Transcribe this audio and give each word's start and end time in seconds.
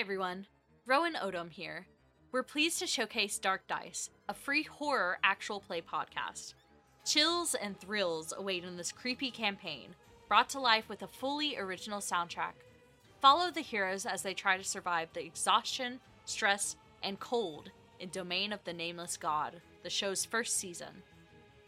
everyone. 0.00 0.46
Rowan 0.86 1.12
Odom 1.12 1.50
here. 1.50 1.86
We're 2.32 2.42
pleased 2.42 2.78
to 2.78 2.86
showcase 2.86 3.38
Dark 3.38 3.68
Dice, 3.68 4.08
a 4.30 4.32
free 4.32 4.62
horror 4.62 5.18
actual 5.22 5.60
play 5.60 5.82
podcast. 5.82 6.54
Chills 7.04 7.54
and 7.54 7.78
thrills 7.78 8.32
await 8.34 8.64
in 8.64 8.78
this 8.78 8.92
creepy 8.92 9.30
campaign, 9.30 9.94
brought 10.26 10.48
to 10.50 10.58
life 10.58 10.88
with 10.88 11.02
a 11.02 11.06
fully 11.06 11.58
original 11.58 12.00
soundtrack. 12.00 12.54
Follow 13.20 13.50
the 13.50 13.60
heroes 13.60 14.06
as 14.06 14.22
they 14.22 14.32
try 14.32 14.56
to 14.56 14.64
survive 14.64 15.10
the 15.12 15.22
exhaustion, 15.22 16.00
stress, 16.24 16.76
and 17.02 17.20
cold 17.20 17.70
in 17.98 18.08
Domain 18.08 18.54
of 18.54 18.64
the 18.64 18.72
Nameless 18.72 19.18
God, 19.18 19.60
the 19.82 19.90
show's 19.90 20.24
first 20.24 20.56
season. 20.56 21.02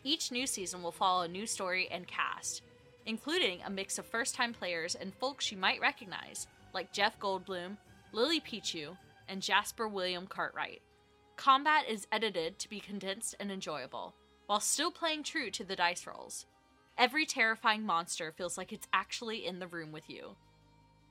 Each 0.04 0.32
new 0.32 0.46
season 0.46 0.82
will 0.82 0.90
follow 0.90 1.24
a 1.24 1.28
new 1.28 1.46
story 1.46 1.86
and 1.92 2.06
cast, 2.06 2.62
including 3.04 3.60
a 3.62 3.68
mix 3.68 3.98
of 3.98 4.06
first 4.06 4.34
time 4.34 4.54
players 4.54 4.94
and 4.94 5.12
folks 5.12 5.52
you 5.52 5.58
might 5.58 5.82
recognize, 5.82 6.46
like 6.72 6.94
Jeff 6.94 7.18
Goldblum, 7.20 7.76
Lily 8.12 8.40
Pichu, 8.40 8.96
and 9.28 9.40
Jasper 9.40 9.88
William 9.88 10.26
Cartwright. 10.26 10.82
Combat 11.36 11.84
is 11.88 12.06
edited 12.12 12.58
to 12.58 12.68
be 12.68 12.78
condensed 12.78 13.34
and 13.40 13.50
enjoyable, 13.50 14.14
while 14.46 14.60
still 14.60 14.90
playing 14.90 15.22
true 15.22 15.50
to 15.50 15.64
the 15.64 15.76
dice 15.76 16.06
rolls. 16.06 16.46
Every 16.98 17.24
terrifying 17.24 17.84
monster 17.84 18.32
feels 18.32 18.58
like 18.58 18.72
it's 18.72 18.86
actually 18.92 19.46
in 19.46 19.58
the 19.58 19.66
room 19.66 19.92
with 19.92 20.10
you. 20.10 20.36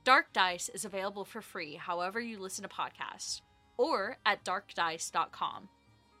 Dark 0.04 0.32
Dice 0.32 0.68
is 0.68 0.84
available 0.84 1.24
for 1.24 1.40
free 1.40 1.74
however 1.74 2.20
you 2.20 2.38
listen 2.38 2.62
to 2.62 2.68
podcasts, 2.68 3.40
or 3.76 4.18
at 4.24 4.44
darkdice.com. 4.44 5.68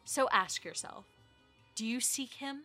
So 0.04 0.28
ask 0.32 0.64
yourself 0.64 1.06
do 1.74 1.86
you 1.86 2.00
seek 2.00 2.34
him? 2.34 2.64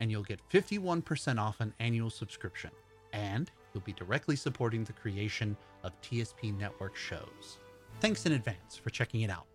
and 0.00 0.10
you'll 0.10 0.22
get 0.22 0.40
51% 0.50 1.38
off 1.38 1.60
an 1.60 1.72
annual 1.80 2.10
subscription. 2.10 2.70
And 3.12 3.50
you'll 3.72 3.82
be 3.82 3.92
directly 3.92 4.36
supporting 4.36 4.84
the 4.84 4.92
creation 4.92 5.56
of 5.82 5.92
TSP 6.02 6.56
Network 6.58 6.96
shows. 6.96 7.58
Thanks 8.00 8.26
in 8.26 8.32
advance 8.32 8.76
for 8.76 8.90
checking 8.90 9.22
it 9.22 9.30
out. 9.30 9.46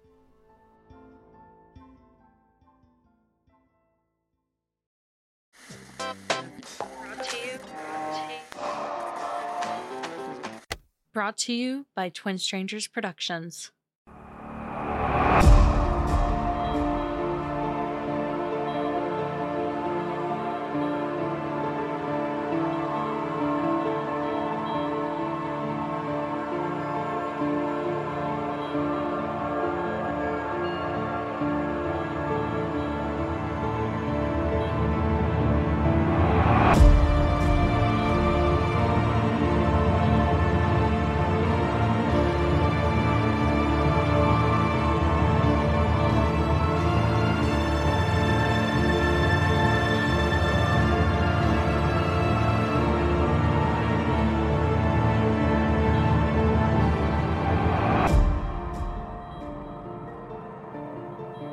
Brought 11.14 11.38
to 11.40 11.54
you 11.54 11.86
by 11.94 12.08
Twin 12.08 12.38
Strangers 12.38 12.88
Productions. 12.88 13.72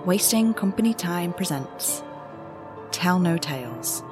Wasting 0.08 0.54
Company 0.54 0.94
Time 0.94 1.34
presents 1.34 2.02
Tell 2.92 3.19
No 3.19 3.36
Tales. 3.36 4.02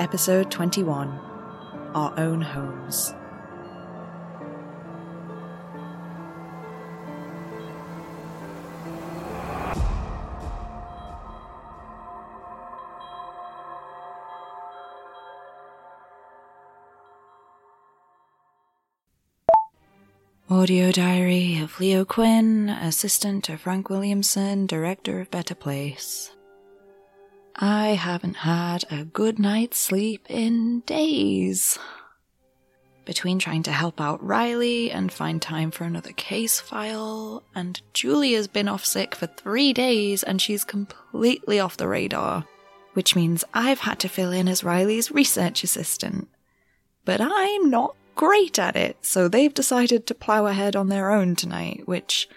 Episode 0.00 0.50
21 0.50 1.08
Our 1.94 2.12
Own 2.18 2.40
Homes. 2.40 3.14
Audio 20.64 20.90
Diary 20.92 21.58
of 21.58 21.78
Leo 21.78 22.06
Quinn, 22.06 22.70
assistant 22.70 23.44
to 23.44 23.58
Frank 23.58 23.90
Williamson, 23.90 24.64
director 24.64 25.20
of 25.20 25.30
Better 25.30 25.54
Place. 25.54 26.30
I 27.54 27.88
haven't 27.88 28.36
had 28.36 28.84
a 28.90 29.04
good 29.04 29.38
night's 29.38 29.76
sleep 29.76 30.24
in 30.30 30.80
days. 30.86 31.78
Between 33.04 33.38
trying 33.38 33.62
to 33.64 33.72
help 33.72 34.00
out 34.00 34.24
Riley 34.24 34.90
and 34.90 35.12
find 35.12 35.42
time 35.42 35.70
for 35.70 35.84
another 35.84 36.12
case 36.12 36.60
file, 36.60 37.42
and 37.54 37.82
Julia's 37.92 38.48
been 38.48 38.66
off 38.66 38.86
sick 38.86 39.14
for 39.14 39.26
three 39.26 39.74
days 39.74 40.22
and 40.22 40.40
she's 40.40 40.64
completely 40.64 41.60
off 41.60 41.76
the 41.76 41.88
radar, 41.88 42.46
which 42.94 43.14
means 43.14 43.44
I've 43.52 43.80
had 43.80 43.98
to 43.98 44.08
fill 44.08 44.32
in 44.32 44.48
as 44.48 44.64
Riley's 44.64 45.10
research 45.10 45.62
assistant. 45.62 46.26
But 47.04 47.20
I'm 47.20 47.68
not 47.68 47.96
great 48.14 48.58
at 48.58 48.76
it, 48.76 48.96
so 49.02 49.28
they've 49.28 49.52
decided 49.52 50.06
to 50.06 50.14
plow 50.14 50.46
ahead 50.46 50.76
on 50.76 50.88
their 50.88 51.10
own 51.10 51.36
tonight, 51.36 51.82
which 51.86 52.28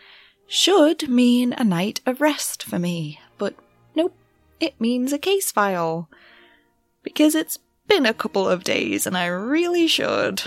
should 0.48 1.10
mean 1.10 1.54
a 1.54 1.64
night 1.64 2.00
of 2.06 2.22
rest 2.22 2.64
for 2.64 2.80
me. 2.80 3.20
But 3.38 3.56
nope, 3.96 4.16
it 4.60 4.80
means 4.80 5.12
a 5.14 5.18
case 5.18 5.52
file. 5.52 6.10
Because 7.04 7.36
it's 7.36 7.60
been 7.88 8.06
a 8.06 8.14
couple 8.14 8.48
of 8.48 8.64
days 8.64 9.08
and 9.08 9.18
I 9.18 9.26
really 9.28 9.88
should. 9.88 10.44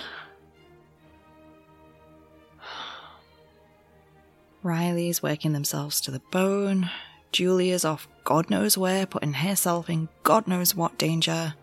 Riley's 4.62 5.22
working 5.22 5.52
themselves 5.52 6.00
to 6.02 6.10
the 6.10 6.20
bone. 6.30 6.90
Julia's 7.32 7.84
off 7.84 8.08
God 8.24 8.50
knows 8.50 8.76
where, 8.76 9.06
putting 9.06 9.34
herself 9.34 9.88
in 9.88 10.08
God 10.22 10.46
knows 10.46 10.74
what 10.74 10.98
danger. 10.98 11.54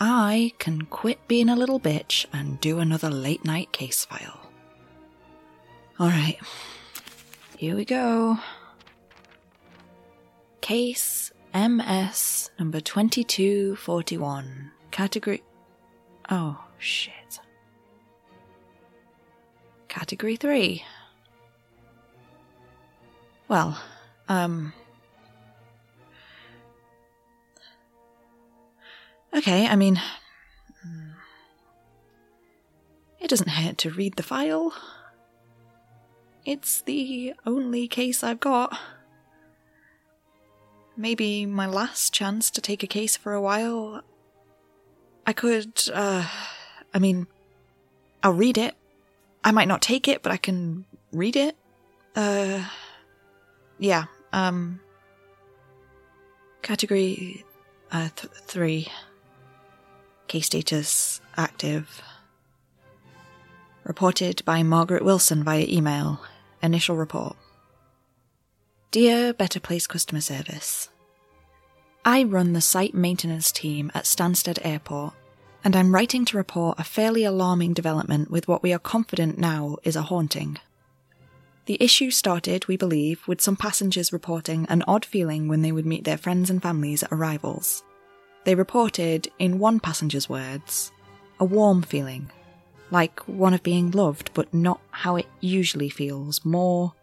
I 0.00 0.52
can 0.58 0.82
quit 0.82 1.26
being 1.26 1.48
a 1.48 1.56
little 1.56 1.80
bitch 1.80 2.26
and 2.32 2.60
do 2.60 2.78
another 2.78 3.10
late 3.10 3.44
night 3.44 3.72
case 3.72 4.04
file. 4.04 4.40
Alright, 5.98 6.38
here 7.56 7.74
we 7.74 7.84
go. 7.84 8.38
Case 10.60 11.32
MS 11.54 12.50
number 12.58 12.80
2241. 12.80 14.70
Category. 14.90 15.42
Oh, 16.28 16.62
shit. 16.78 17.40
Category 19.88 20.36
3. 20.36 20.84
Well, 23.48 23.80
um. 24.28 24.74
Okay, 29.36 29.66
I 29.66 29.76
mean. 29.76 30.00
It 33.20 33.28
doesn't 33.28 33.48
hurt 33.48 33.76
to 33.78 33.90
read 33.90 34.16
the 34.16 34.22
file. 34.22 34.72
It's 36.44 36.80
the 36.82 37.34
only 37.44 37.88
case 37.88 38.22
I've 38.22 38.40
got. 38.40 38.78
Maybe 40.96 41.44
my 41.44 41.66
last 41.66 42.14
chance 42.14 42.50
to 42.52 42.60
take 42.60 42.82
a 42.82 42.86
case 42.86 43.16
for 43.16 43.34
a 43.34 43.40
while. 43.40 44.02
I 45.26 45.32
could, 45.32 45.82
uh. 45.92 46.26
I 46.94 46.98
mean, 46.98 47.26
I'll 48.22 48.32
read 48.32 48.56
it. 48.56 48.74
I 49.44 49.50
might 49.50 49.68
not 49.68 49.82
take 49.82 50.08
it, 50.08 50.22
but 50.22 50.32
I 50.32 50.38
can 50.38 50.86
read 51.12 51.36
it. 51.36 51.56
Uh. 52.14 52.64
Yeah, 53.78 54.04
um. 54.32 54.80
Category 56.62 57.44
uh, 57.92 58.08
th- 58.16 58.32
3. 58.32 58.88
Case 60.28 60.46
status 60.46 61.20
active. 61.36 62.02
Reported 63.84 64.42
by 64.44 64.64
Margaret 64.64 65.04
Wilson 65.04 65.44
via 65.44 65.64
email. 65.68 66.20
Initial 66.60 66.96
report. 66.96 67.36
Dear 68.90 69.32
Better 69.32 69.60
Place 69.60 69.86
Customer 69.86 70.20
Service, 70.20 70.88
I 72.04 72.24
run 72.24 72.54
the 72.54 72.60
site 72.60 72.94
maintenance 72.94 73.52
team 73.52 73.92
at 73.94 74.04
Stansted 74.04 74.58
Airport, 74.64 75.14
and 75.62 75.76
I'm 75.76 75.94
writing 75.94 76.24
to 76.24 76.36
report 76.36 76.80
a 76.80 76.84
fairly 76.84 77.22
alarming 77.22 77.74
development 77.74 78.28
with 78.28 78.48
what 78.48 78.64
we 78.64 78.72
are 78.72 78.80
confident 78.80 79.38
now 79.38 79.76
is 79.84 79.94
a 79.94 80.02
haunting. 80.02 80.58
The 81.66 81.80
issue 81.80 82.10
started, 82.10 82.66
we 82.66 82.76
believe, 82.76 83.28
with 83.28 83.40
some 83.40 83.56
passengers 83.56 84.12
reporting 84.12 84.66
an 84.68 84.82
odd 84.88 85.04
feeling 85.04 85.46
when 85.46 85.62
they 85.62 85.72
would 85.72 85.86
meet 85.86 86.02
their 86.04 86.16
friends 86.16 86.50
and 86.50 86.60
families 86.60 87.04
at 87.04 87.12
arrivals. 87.12 87.84
They 88.46 88.54
reported, 88.54 89.28
in 89.40 89.58
one 89.58 89.80
passenger's 89.80 90.28
words, 90.28 90.92
a 91.40 91.44
warm 91.44 91.82
feeling, 91.82 92.30
like 92.92 93.18
one 93.26 93.52
of 93.52 93.64
being 93.64 93.90
loved, 93.90 94.30
but 94.34 94.54
not 94.54 94.80
how 94.92 95.16
it 95.16 95.26
usually 95.40 95.88
feels, 95.88 96.44
more 96.44 96.94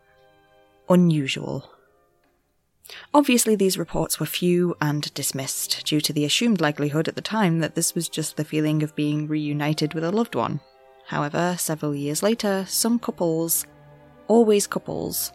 unusual. 0.88 1.70
Obviously, 3.14 3.58
these 3.58 3.78
reports 3.78 4.22
were 4.22 4.26
few 4.26 4.78
and 4.80 5.14
dismissed 5.14 5.86
due 5.86 6.00
to 6.00 6.14
the 6.14 6.24
assumed 6.24 6.62
likelihood 6.62 7.10
at 7.10 7.16
the 7.16 7.22
time 7.22 7.60
that 7.60 7.76
this 7.76 7.94
was 7.94 8.08
just 8.08 8.38
the 8.38 8.46
feeling 8.46 8.82
of 8.82 8.96
being 8.96 9.28
reunited 9.28 9.94
with 9.94 10.06
a 10.06 10.14
loved 10.14 10.36
one. 10.36 10.62
However, 11.08 11.58
several 11.60 11.94
years 11.94 12.24
later, 12.24 12.64
some 12.70 13.00
couples 13.00 13.66
always 14.30 14.66
couples, 14.66 15.34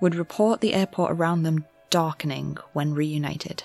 would 0.00 0.14
report 0.14 0.60
the 0.60 0.74
airport 0.74 1.10
around 1.10 1.42
them 1.42 1.64
darkening 1.90 2.56
when 2.74 2.94
reunited. 2.94 3.64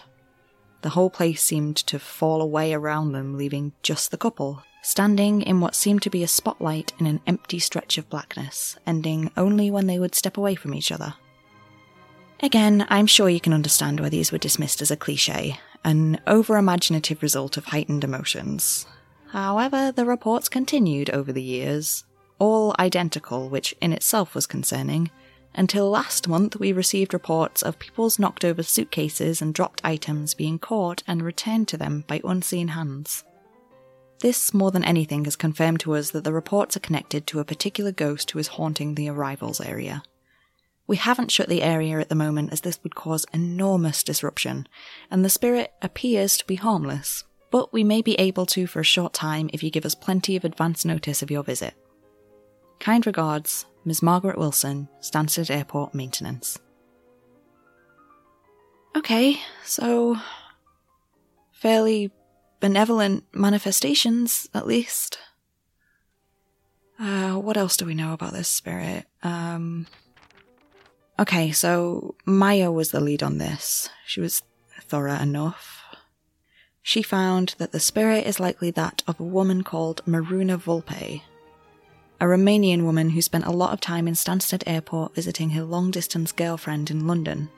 The 0.81 0.89
whole 0.89 1.09
place 1.09 1.44
seemed 1.44 1.75
to 1.77 2.00
fall 2.00 2.41
away 2.41 2.74
around 2.74 3.12
them, 3.12 3.38
leaving 3.38 3.74
just 3.81 4.12
the 4.12 4.18
couple, 4.18 4.63
standing 4.81 5.41
in 5.41 5.59
what 5.59 5.75
seemed 5.75 6.01
to 6.03 6.09
be 6.09 6.24
a 6.24 6.27
spotlight 6.27 6.94
in 7.00 7.07
an 7.07 7.19
empty 7.25 7.59
stretch 7.59 7.97
of 7.97 8.09
blackness, 8.09 8.77
ending 8.85 9.31
only 9.35 9.71
when 9.71 9.88
they 9.88 10.00
would 10.00 10.15
step 10.15 10.38
away 10.38 10.56
from 10.56 10.74
each 10.74 10.91
other. 10.91 11.15
Again, 12.41 12.85
I'm 12.89 13.07
sure 13.07 13.29
you 13.29 13.39
can 13.39 13.53
understand 13.53 14.00
why 14.00 14.09
these 14.09 14.31
were 14.31 14.38
dismissed 14.38 14.81
as 14.81 14.91
a 14.91 14.95
cliche, 14.95 15.59
an 15.83 16.19
over 16.27 16.57
imaginative 16.57 17.24
result 17.24 17.57
of 17.57 17.65
heightened 17.65 18.03
emotions. 18.03 18.85
However, 19.31 19.91
the 19.91 20.06
reports 20.06 20.47
continued 20.47 21.09
over 21.09 21.33
the 21.33 21.41
years, 21.41 22.06
all 22.39 22.75
identical, 22.79 23.50
which 23.50 23.75
in 23.81 23.91
itself 23.91 24.35
was 24.35 24.45
concerning, 24.45 25.09
until 25.53 25.89
last 25.89 26.27
month 26.27 26.55
we 26.55 26.71
received 26.71 27.13
reports 27.13 27.61
of 27.61 27.79
people's 27.79 28.19
knocked 28.19 28.45
over 28.45 28.63
suitcases 28.63 29.41
and 29.41 29.53
dropped 29.53 29.81
items 29.83 30.33
being 30.33 30.59
caught 30.59 31.03
and 31.07 31.21
returned 31.21 31.67
to 31.67 31.77
them 31.77 32.03
by 32.07 32.21
unseen 32.23 32.69
hands. 32.69 33.23
This, 34.19 34.53
more 34.53 34.71
than 34.71 34.83
anything, 34.83 35.25
has 35.25 35.35
confirmed 35.35 35.79
to 35.81 35.95
us 35.95 36.11
that 36.11 36.23
the 36.23 36.33
reports 36.33 36.75
are 36.75 36.81
connected 36.81 37.27
to 37.27 37.39
a 37.39 37.45
particular 37.45 37.91
ghost 37.91 38.31
who 38.31 38.39
is 38.39 38.47
haunting 38.47 38.95
the 38.95 39.09
arrivals 39.09 39.61
area. 39.61 40.03
We 40.88 40.97
haven't 40.97 41.31
shut 41.31 41.50
the 41.50 41.61
area 41.61 42.00
at 42.00 42.09
the 42.09 42.15
moment 42.15 42.53
as 42.53 42.61
this 42.61 42.79
would 42.81 42.95
cause 42.95 43.25
enormous 43.33 44.03
disruption, 44.03 44.67
and 45.11 45.23
the 45.23 45.29
spirit 45.29 45.73
appears 45.81 46.38
to 46.38 46.47
be 46.47 46.55
harmless, 46.55 47.25
but 47.51 47.73
we 47.73 47.83
may 47.83 48.01
be 48.01 48.15
able 48.15 48.45
to 48.47 48.67
for 48.67 48.79
a 48.79 48.85
short 48.85 49.13
time 49.13 49.50
if 49.53 49.61
you 49.61 49.69
give 49.69 49.85
us 49.85 49.95
plenty 49.95 50.35
of 50.35 50.45
advance 50.45 50.85
notice 50.85 51.21
of 51.21 51.29
your 51.29 51.43
visit. 51.43 51.75
Kind 52.79 53.05
regards, 53.05 53.65
Ms. 53.88 54.04
Margaret 54.04 54.38
Wilson, 54.38 54.89
Stansted 55.00 55.50
Airport 55.50 55.95
Maintenance. 55.95 56.60
Okay, 58.98 59.39
so. 59.63 60.18
fairly 61.54 62.12
benevolent 62.60 63.24
manifestations, 63.34 64.50
at 64.54 64.68
least. 64.68 65.19
Uh, 67.00 67.36
what 67.36 67.56
else 67.56 67.78
do 67.78 67.86
we 67.86 67.94
know 67.95 68.12
about 68.12 68.34
this 68.34 68.50
spirit? 68.50 69.06
Um. 69.24 69.88
Okay, 71.18 71.54
so 71.54 72.16
Maya 72.25 72.69
was 72.69 72.92
the 72.92 73.00
lead 73.00 73.24
on 73.24 73.38
this. 73.38 73.89
She 74.06 74.19
was 74.19 74.44
thorough 74.81 75.16
enough. 75.16 75.84
She 76.81 77.01
found 77.01 77.56
that 77.57 77.72
the 77.72 77.80
spirit 77.80 78.28
is 78.28 78.38
likely 78.39 78.69
that 78.72 79.01
of 79.07 79.19
a 79.19 79.24
woman 79.24 79.63
called 79.63 80.04
Miruna 80.06 80.57
Vulpe, 80.57 81.22
a 82.19 82.25
Romanian 82.25 82.83
woman 82.83 83.11
who 83.11 83.21
spent 83.21 83.45
a 83.45 83.51
lot 83.51 83.73
of 83.73 83.79
time 83.79 84.07
in 84.07 84.15
Stansted 84.15 84.63
Airport 84.65 85.13
visiting 85.13 85.51
her 85.51 85.63
long 85.63 85.91
distance 85.91 86.31
girlfriend 86.31 86.89
in 86.89 87.05
London. 87.05 87.50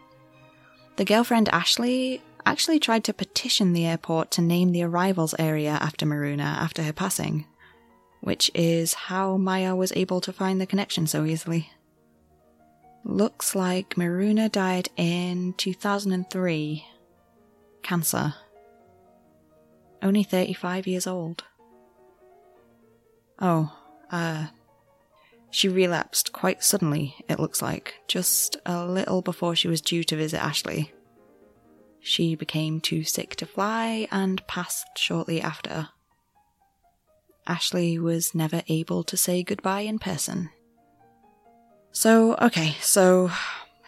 The 0.97 1.05
girlfriend 1.05 1.47
Ashley 1.49 2.21
actually 2.45 2.79
tried 2.79 3.03
to 3.05 3.13
petition 3.13 3.73
the 3.73 3.85
airport 3.85 4.31
to 4.31 4.41
name 4.41 4.71
the 4.71 4.83
arrivals 4.83 5.33
area 5.39 5.71
after 5.71 6.05
Miruna 6.05 6.43
after 6.43 6.83
her 6.83 6.91
passing, 6.91 7.45
which 8.21 8.51
is 8.53 8.93
how 8.93 9.37
Maya 9.37 9.75
was 9.75 9.93
able 9.93 10.19
to 10.21 10.33
find 10.33 10.59
the 10.59 10.65
connection 10.65 11.07
so 11.07 11.23
easily. 11.23 11.69
Looks 13.05 13.55
like 13.55 13.95
Miruna 13.95 14.51
died 14.51 14.89
in 14.97 15.53
2003. 15.53 16.85
Cancer. 17.81 18.33
Only 20.01 20.23
35 20.23 20.85
years 20.85 21.07
old. 21.07 21.43
Oh, 23.41 23.78
uh, 24.11 24.47
she 25.51 25.67
relapsed 25.67 26.31
quite 26.31 26.63
suddenly, 26.63 27.15
it 27.27 27.39
looks 27.39 27.61
like, 27.61 27.95
just 28.07 28.57
a 28.65 28.85
little 28.85 29.21
before 29.21 29.55
she 29.55 29.67
was 29.67 29.81
due 29.81 30.03
to 30.03 30.15
visit 30.15 30.43
Ashley. 30.43 30.93
She 31.99 32.35
became 32.35 32.79
too 32.79 33.03
sick 33.03 33.35
to 33.37 33.45
fly 33.45 34.07
and 34.11 34.45
passed 34.47 34.97
shortly 34.97 35.41
after. 35.41 35.89
Ashley 37.47 37.97
was 37.97 38.35
never 38.35 38.61
able 38.67 39.03
to 39.03 39.17
say 39.17 39.43
goodbye 39.43 39.81
in 39.81 39.99
person. 39.99 40.51
So, 41.91 42.35
okay, 42.35 42.75
so 42.79 43.31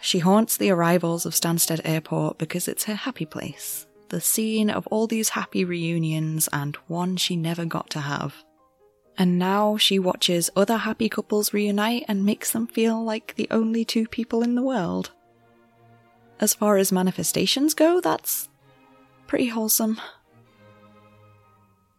she 0.00 0.18
haunts 0.18 0.56
the 0.56 0.70
arrivals 0.70 1.24
of 1.24 1.32
Stansted 1.34 1.80
Airport 1.84 2.38
because 2.38 2.66
it's 2.66 2.84
her 2.84 2.94
happy 2.96 3.24
place, 3.24 3.86
the 4.08 4.20
scene 4.20 4.68
of 4.68 4.86
all 4.88 5.06
these 5.06 5.30
happy 5.30 5.64
reunions 5.64 6.48
and 6.52 6.74
one 6.88 7.16
she 7.16 7.36
never 7.36 7.64
got 7.64 7.88
to 7.90 8.00
have. 8.00 8.34
And 9.18 9.38
now 9.38 9.76
she 9.76 9.98
watches 9.98 10.50
other 10.56 10.78
happy 10.78 11.08
couples 11.08 11.52
reunite 11.52 12.04
and 12.08 12.24
makes 12.24 12.52
them 12.52 12.66
feel 12.66 13.02
like 13.02 13.34
the 13.34 13.48
only 13.50 13.84
two 13.84 14.08
people 14.08 14.42
in 14.42 14.54
the 14.54 14.62
world. 14.62 15.10
As 16.40 16.54
far 16.54 16.76
as 16.76 16.90
manifestations 16.90 17.74
go, 17.74 18.00
that's 18.00 18.48
pretty 19.26 19.48
wholesome. 19.48 20.00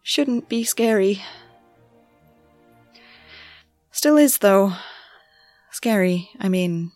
Shouldn't 0.02 0.50
be 0.50 0.64
scary. 0.64 1.22
Still 3.92 4.18
is, 4.18 4.40
though. 4.40 4.74
Scary, 5.72 6.30
I 6.40 6.50
mean. 6.50 6.92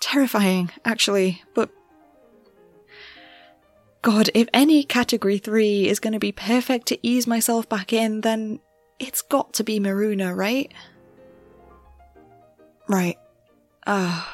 Terrifying, 0.00 0.70
actually, 0.84 1.42
but 1.54 1.70
God, 4.02 4.30
if 4.34 4.48
any 4.54 4.82
category 4.82 5.38
3 5.38 5.86
is 5.86 6.00
going 6.00 6.14
to 6.14 6.18
be 6.18 6.32
perfect 6.32 6.86
to 6.88 6.98
ease 7.06 7.26
myself 7.26 7.68
back 7.68 7.92
in, 7.92 8.22
then 8.22 8.60
it's 8.98 9.20
got 9.20 9.52
to 9.54 9.64
be 9.64 9.78
Miruna, 9.78 10.34
right? 10.34 10.72
Right. 12.88 13.18
Uh. 13.86 14.24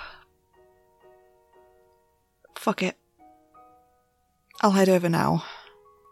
Fuck 2.54 2.82
it. 2.82 2.96
I'll 4.60 4.70
head 4.70 4.88
over 4.88 5.08
now. 5.08 5.44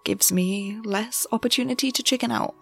Gives 0.04 0.32
me 0.32 0.78
less 0.84 1.26
opportunity 1.32 1.90
to 1.92 2.02
chicken 2.02 2.30
out. 2.30 2.54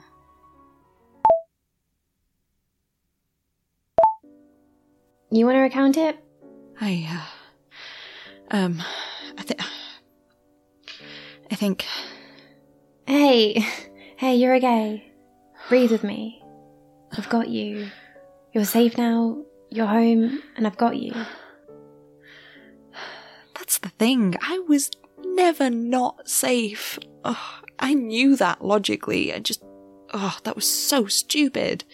You 5.31 5.47
want 5.47 5.57
to 5.57 5.61
recount 5.61 5.97
it? 5.97 6.23
I, 6.81 7.09
uh, 8.51 8.57
um, 8.57 8.83
I 9.39 9.43
think, 9.43 9.61
I 11.53 11.55
think, 11.55 11.85
Hey, 13.07 13.63
hey, 14.17 14.37
you're 14.37 14.55
okay. 14.55 15.13
Breathe 15.69 15.93
with 15.93 16.03
me. 16.03 16.43
I've 17.17 17.29
got 17.29 17.49
you. 17.49 17.89
You're 18.55 18.65
safe 18.65 18.97
now. 18.97 19.43
You're 19.69 19.87
home, 19.87 20.43
and 20.57 20.67
I've 20.67 20.79
got 20.79 20.97
you. 20.97 21.13
that's 23.55 23.77
the 23.79 23.91
thing. 23.91 24.35
I 24.41 24.61
was 24.67 24.91
never 25.23 25.69
not 25.69 26.27
safe. 26.27 26.99
Ugh, 27.23 27.65
I 27.79 27.93
knew 27.93 28.35
that 28.37 28.65
logically. 28.65 29.35
I 29.35 29.39
just, 29.39 29.63
oh, 30.15 30.39
that 30.45 30.57
was 30.57 30.67
so 30.67 31.07
stupid. 31.07 31.85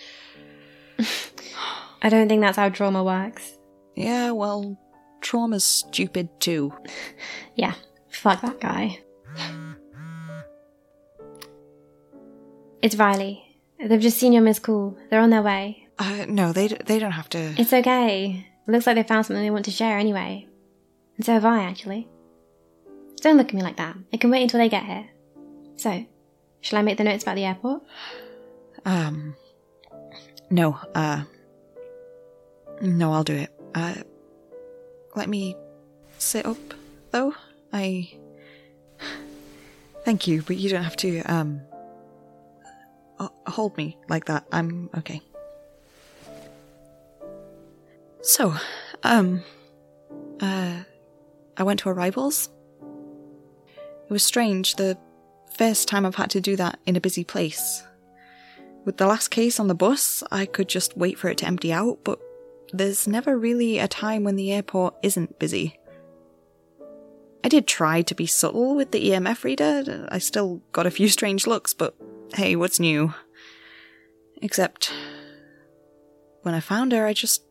I 2.03 2.09
don't 2.09 2.29
think 2.29 2.43
that's 2.43 2.59
how 2.59 2.69
trauma 2.69 3.03
works. 3.03 3.59
Yeah, 3.97 4.31
well, 4.31 4.79
trauma's 5.21 5.65
stupid 5.65 6.29
too. 6.39 6.73
Yeah, 7.57 7.75
fuck 8.09 8.41
that 8.43 8.61
guy. 8.61 9.01
It's 12.81 12.97
Riley. 12.97 13.45
They've 13.81 14.01
just 14.01 14.19
seen 14.19 14.33
your 14.33 14.43
missed 14.43 14.63
call. 14.63 14.97
They're 15.11 15.21
on 15.21 15.31
their 15.31 15.43
way. 15.43 15.89
Uh, 15.99 16.27
no, 16.29 16.53
they 16.53 16.69
they 16.69 16.99
don't 16.99 17.13
have 17.13 17.29
to. 17.31 17.55
It's 17.59 17.73
okay. 17.73 18.47
Looks 18.67 18.87
like 18.87 18.97
they 18.97 19.03
found 19.03 19.27
something 19.27 19.43
they 19.43 19.51
want 19.51 19.65
to 19.65 19.71
share 19.71 19.99
anyway. 19.99 20.47
And 21.17 21.27
so 21.27 21.33
have 21.33 21.45
I, 21.45 21.65
actually. 21.65 22.07
Don't 23.21 23.37
look 23.37 23.49
at 23.49 23.55
me 23.55 23.63
like 23.63 23.79
that. 23.79 23.97
It 24.13 24.21
can 24.21 24.31
wait 24.31 24.43
until 24.43 24.61
they 24.61 24.69
get 24.69 24.85
here. 24.85 25.09
So, 25.77 26.07
shall 26.61 26.79
I 26.79 26.83
make 26.83 26.99
the 26.99 27.05
notes 27.05 27.25
about 27.25 27.35
the 27.35 27.45
airport? 27.45 27.83
Um, 28.85 29.35
no, 30.51 30.79
uh, 30.95 31.25
no, 32.81 33.13
I'll 33.13 33.25
do 33.25 33.35
it. 33.35 33.51
Uh, 33.75 33.95
let 35.17 35.29
me 35.29 35.57
sit 36.19 36.47
up, 36.47 36.59
though. 37.11 37.35
I. 37.73 38.13
Thank 40.05 40.27
you, 40.27 40.43
but 40.43 40.57
you 40.57 40.71
don't 40.71 40.85
have 40.85 40.97
to, 40.99 41.21
um, 41.23 41.61
hold 43.47 43.77
me 43.77 43.97
like 44.09 44.27
that. 44.27 44.47
I'm 44.53 44.91
okay. 44.99 45.21
So, 48.23 48.55
um, 49.03 49.43
uh, 50.41 50.83
I 51.57 51.63
went 51.63 51.81
to 51.81 51.89
arrivals. 51.89 52.49
It 52.83 54.13
was 54.13 54.23
strange, 54.23 54.75
the 54.77 54.99
first 55.57 55.89
time 55.89 56.07
I've 56.07 56.15
had 56.15 56.31
to 56.31 56.41
do 56.41 56.57
that 56.57 56.79
in 56.87 56.97
a 56.97 57.01
busy 57.01 57.25
place. 57.25 57.83
With 58.85 58.97
the 58.97 59.07
last 59.07 59.29
case 59.29 59.61
on 59.61 59.69
the 59.69 59.75
bus, 59.75 60.23
I 60.31 60.47
could 60.47 60.69
just 60.69 60.97
wait 60.97 61.19
for 61.19 61.29
it 61.29 61.39
to 61.39 61.47
empty 61.47 61.73
out, 61.73 61.99
but 62.05 62.19
there's 62.73 63.09
never 63.09 63.37
really 63.37 63.79
a 63.79 63.89
time 63.89 64.25
when 64.25 64.37
the 64.37 64.53
airport 64.53 64.95
isn't 65.03 65.39
busy. 65.39 65.79
I 67.45 67.49
did 67.49 67.67
try 67.67 68.03
to 68.03 68.15
be 68.15 68.27
subtle 68.27 68.75
with 68.75 68.93
the 68.93 69.11
EMF 69.11 69.45
reader. 69.45 70.09
I 70.11 70.19
still 70.19 70.63
got 70.73 70.87
a 70.87 70.91
few 70.91 71.09
strange 71.09 71.47
looks, 71.47 71.75
but 71.75 71.95
hey, 72.35 72.57
what's 72.57 72.81
new? 72.81 73.15
Except 74.41 74.93
when 76.43 76.55
I 76.55 76.61
found 76.61 76.93
her, 76.93 77.07
I 77.07 77.13
just. 77.13 77.45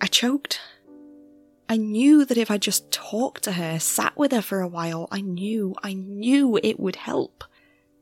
I 0.00 0.06
choked. 0.06 0.60
I 1.68 1.76
knew 1.76 2.24
that 2.24 2.38
if 2.38 2.50
I 2.50 2.56
just 2.56 2.90
talked 2.90 3.44
to 3.44 3.52
her, 3.52 3.78
sat 3.78 4.16
with 4.16 4.32
her 4.32 4.40
for 4.40 4.60
a 4.60 4.68
while, 4.68 5.06
I 5.10 5.20
knew, 5.20 5.74
I 5.82 5.92
knew 5.92 6.58
it 6.62 6.80
would 6.80 6.96
help. 6.96 7.44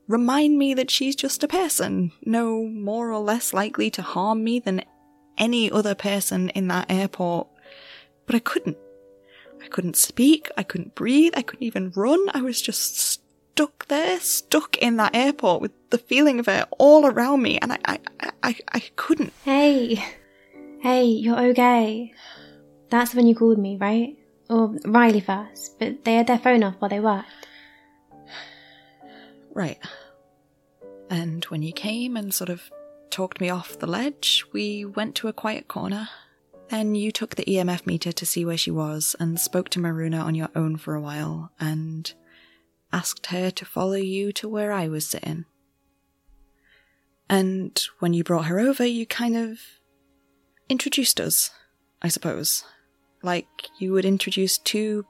Remind 0.07 0.57
me 0.57 0.73
that 0.75 0.91
she's 0.91 1.17
just 1.17 1.43
a 1.43 1.49
person, 1.49 2.13
no 2.25 2.63
more 2.63 3.11
or 3.11 3.19
less 3.19 3.53
likely 3.53 3.91
to 3.91 4.03
harm 4.03 4.45
me 4.45 4.61
than 4.61 4.85
any 5.37 5.69
other 5.69 5.97
person 5.97 6.51
in 6.51 6.69
that 6.69 6.89
airport. 6.89 7.49
But 8.27 8.37
I 8.37 8.41
couldn't. 8.41 8.79
I 9.61 9.67
couldn't 9.67 9.97
speak, 9.97 10.49
I 10.57 10.63
couldn't 10.63 10.95
breathe, 10.95 11.33
I 11.37 11.43
couldn't 11.43 11.67
even 11.67 11.93
run. 11.97 12.29
I 12.35 12.43
was 12.43 12.63
just 12.63 13.21
stuck 13.57 13.89
there, 13.89 14.21
stuck 14.21 14.77
in 14.77 14.97
that 14.99 15.17
airport 15.17 15.63
with 15.63 15.73
the 15.89 15.97
feeling 15.97 16.39
of 16.39 16.45
her 16.45 16.67
all 16.79 17.07
around 17.07 17.41
me, 17.41 17.59
and 17.59 17.73
I, 17.73 17.79
I, 17.87 17.99
I, 18.43 18.57
I 18.69 18.81
couldn't. 18.97 19.33
Hey, 19.45 19.95
hey, 20.83 21.05
you're 21.05 21.41
okay. 21.53 22.13
That's 22.91 23.15
when 23.15 23.27
you 23.27 23.35
called 23.35 23.57
me, 23.57 23.79
right? 23.79 24.15
Or 24.51 24.77
Riley 24.85 25.21
first, 25.21 25.79
but 25.79 26.05
they 26.05 26.17
had 26.17 26.27
their 26.27 26.39
phone 26.39 26.63
off 26.65 26.75
while 26.81 26.91
they 26.91 27.01
worked. 27.01 27.31
Right. 29.55 29.79
And 31.09 31.43
when 31.45 31.63
you 31.63 31.73
came 31.73 32.15
and 32.15 32.35
sort 32.35 32.51
of 32.51 32.71
talked 33.09 33.41
me 33.41 33.49
off 33.49 33.79
the 33.79 33.87
ledge, 33.87 34.45
we 34.53 34.85
went 34.85 35.15
to 35.15 35.29
a 35.29 35.33
quiet 35.33 35.67
corner. 35.67 36.11
Then 36.69 36.95
you 36.95 37.11
took 37.11 37.37
the 37.37 37.45
EMF 37.47 37.87
meter 37.87 38.13
to 38.13 38.27
see 38.27 38.45
where 38.45 38.59
she 38.59 38.71
was 38.71 39.17
and 39.19 39.41
spoke 39.41 39.71
to 39.71 39.79
Miruna 39.79 40.23
on 40.23 40.35
your 40.35 40.51
own 40.55 40.77
for 40.77 40.95
a 40.95 41.01
while 41.01 41.53
and 41.59 42.13
asked 42.97 43.27
her 43.27 43.51
to 43.51 43.65
follow 43.67 43.97
you 43.97 44.33
to 44.33 44.49
where 44.49 44.73
I 44.73 44.89
was 44.89 45.07
sitting. 45.07 45.45
And 47.29 47.79
when 47.99 48.15
you 48.15 48.25
brought 48.25 48.47
her 48.47 48.59
over, 48.59 48.87
you 48.87 49.05
kind 49.05 49.37
of 49.37 49.61
introduced 50.71 51.21
us, 51.21 51.51
I 52.01 52.09
suppose. 52.09 52.65
Like 53.23 53.69
you 53.79 53.93
would 53.93 54.07
introduce 54.07 54.57
two 54.57 55.05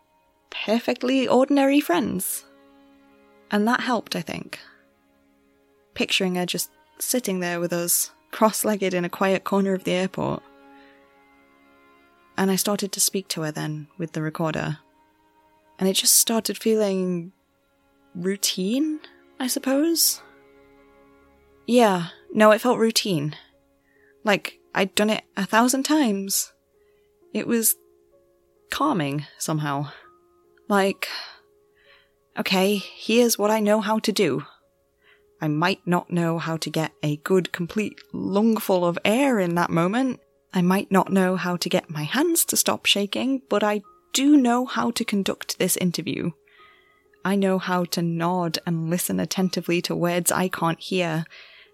perfectly 0.50 1.28
ordinary 1.28 1.78
friends. 1.80 2.44
And 3.52 3.68
that 3.68 3.82
helped, 3.82 4.16
I 4.16 4.20
think. 4.20 4.58
Picturing 5.94 6.34
her 6.34 6.46
just 6.46 6.70
sitting 6.98 7.38
there 7.38 7.60
with 7.60 7.72
us, 7.72 8.10
cross 8.32 8.64
legged 8.64 8.94
in 8.94 9.04
a 9.04 9.08
quiet 9.20 9.44
corner 9.44 9.74
of 9.74 9.84
the 9.84 9.92
airport. 9.92 10.42
And 12.36 12.50
I 12.50 12.56
started 12.56 12.90
to 12.92 13.00
speak 13.00 13.28
to 13.28 13.42
her 13.42 13.52
then 13.52 13.86
with 13.96 14.10
the 14.12 14.22
recorder. 14.22 14.78
And 15.78 15.88
it 15.88 15.92
just 15.92 16.16
started 16.16 16.58
feeling 16.58 17.32
routine, 18.16 19.00
I 19.38 19.46
suppose. 19.46 20.20
Yeah, 21.66 22.08
no, 22.32 22.50
it 22.50 22.60
felt 22.60 22.78
routine. 22.78 23.36
Like 24.24 24.58
I'd 24.74 24.94
done 24.94 25.10
it 25.10 25.24
a 25.36 25.46
thousand 25.46 25.84
times. 25.84 26.52
It 27.32 27.46
was 27.46 27.76
calming 28.70 29.26
somehow. 29.38 29.90
Like, 30.68 31.08
okay, 32.38 32.76
here's 32.76 33.38
what 33.38 33.50
I 33.50 33.60
know 33.60 33.80
how 33.80 33.98
to 34.00 34.12
do. 34.12 34.44
I 35.40 35.48
might 35.48 35.86
not 35.86 36.10
know 36.10 36.38
how 36.38 36.56
to 36.56 36.70
get 36.70 36.92
a 37.02 37.16
good, 37.18 37.52
complete 37.52 37.98
lungful 38.12 38.86
of 38.86 38.98
air 39.04 39.38
in 39.38 39.54
that 39.56 39.70
moment. 39.70 40.20
I 40.54 40.62
might 40.62 40.90
not 40.90 41.12
know 41.12 41.36
how 41.36 41.56
to 41.56 41.68
get 41.68 41.90
my 41.90 42.04
hands 42.04 42.44
to 42.46 42.56
stop 42.56 42.86
shaking, 42.86 43.42
but 43.50 43.62
I 43.62 43.82
do 44.14 44.36
know 44.36 44.64
how 44.64 44.90
to 44.92 45.04
conduct 45.04 45.58
this 45.58 45.76
interview. 45.76 46.30
I 47.26 47.34
know 47.34 47.58
how 47.58 47.84
to 47.86 48.02
nod 48.02 48.60
and 48.66 48.88
listen 48.88 49.18
attentively 49.18 49.82
to 49.82 49.96
words 49.96 50.30
I 50.30 50.46
can't 50.46 50.78
hear 50.78 51.24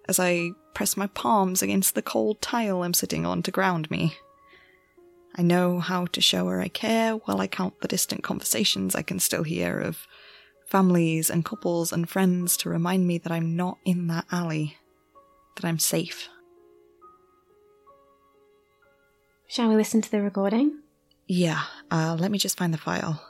as 0.09 0.19
I 0.19 0.53
press 0.73 0.97
my 0.97 1.09
palms 1.09 1.61
against 1.61 1.95
the 1.95 2.01
cold 2.01 2.41
tile 2.41 2.83
I'm 2.83 2.95
sitting 2.95 3.27
on 3.27 3.43
to 3.43 3.51
ground 3.51 3.91
me. 3.91 4.17
I 5.35 5.43
know 5.43 5.79
how 5.79 6.07
to 6.07 6.23
show 6.23 6.47
her 6.47 6.63
I 6.63 6.69
care 6.69 7.17
while 7.17 7.39
I 7.39 7.49
count 7.49 7.83
the 7.83 7.89
distant 7.89 8.23
conversations 8.25 8.95
I 8.95 9.03
can 9.03 9.21
still 9.21 9.43
hear 9.43 9.79
of 9.79 10.07
families 10.69 11.29
and 11.29 11.45
couples 11.45 11.93
and 11.93 12.09
friends 12.09 12.57
to 12.57 12.71
remind 12.71 13.07
me 13.07 13.19
that 13.19 13.31
I'm 13.31 13.55
not 13.55 13.77
in 13.85 14.07
that 14.07 14.25
alley, 14.33 14.79
that 15.57 15.67
I'm 15.67 15.79
safe. 15.79 16.31
Shall 19.49 19.69
we 19.69 19.77
listen 19.77 20.01
to 20.01 20.11
the 20.11 20.23
recording? 20.23 20.79
Yeah, 21.27 21.61
uh, 21.91 22.17
let 22.19 22.31
me 22.31 22.39
just 22.39 22.57
find 22.57 22.73
the 22.73 22.79
file. 22.79 23.23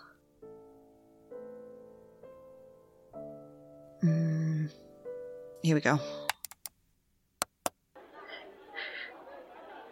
Mm, 4.04 4.68
here 5.62 5.74
we 5.74 5.80
go. 5.80 6.00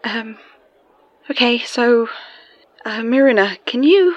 Um, 0.02 0.38
okay, 1.30 1.58
so, 1.58 2.08
uh, 2.84 3.00
Miruna, 3.00 3.58
can 3.66 3.82
you 3.82 4.16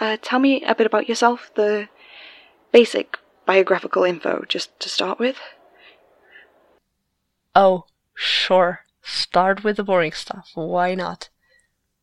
uh, 0.00 0.16
tell 0.20 0.38
me 0.38 0.64
a 0.64 0.74
bit 0.74 0.86
about 0.86 1.08
yourself? 1.08 1.50
The 1.54 1.88
basic 2.72 3.18
biographical 3.46 4.04
info, 4.04 4.44
just 4.48 4.78
to 4.80 4.88
start 4.88 5.18
with? 5.18 5.36
Oh, 7.54 7.84
sure. 8.14 8.80
Start 9.02 9.64
with 9.64 9.76
the 9.76 9.84
boring 9.84 10.12
stuff. 10.12 10.50
Why 10.54 10.94
not? 10.94 11.28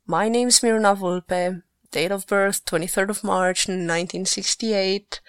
My 0.08 0.30
name's 0.30 0.62
Miruna 0.62 0.98
Vulpe. 0.98 1.64
Date 1.92 2.12
of 2.12 2.28
birth 2.28 2.66
23rd 2.66 3.10
of 3.10 3.24
March 3.24 3.68
1968. 3.68 5.22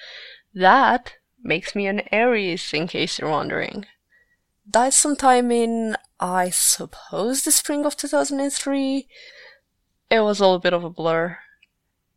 That 0.55 1.13
makes 1.47 1.75
me 1.75 1.87
an 1.87 2.03
Aries, 2.13 2.73
in 2.73 2.89
case 2.89 3.19
you're 3.19 3.31
wondering. 3.31 3.87
Died 4.69 4.95
sometime 4.95 5.51
in 5.51 5.97
I 6.19 6.51
suppose 6.51 7.45
the 7.45 7.53
spring 7.53 7.85
of 7.85 7.97
2003. 7.97 9.07
It 10.11 10.21
was 10.21 10.41
all 10.41 10.55
a 10.55 10.61
bit 10.61 10.73
of 10.73 10.85
a 10.85 10.91
blur. 10.91 11.39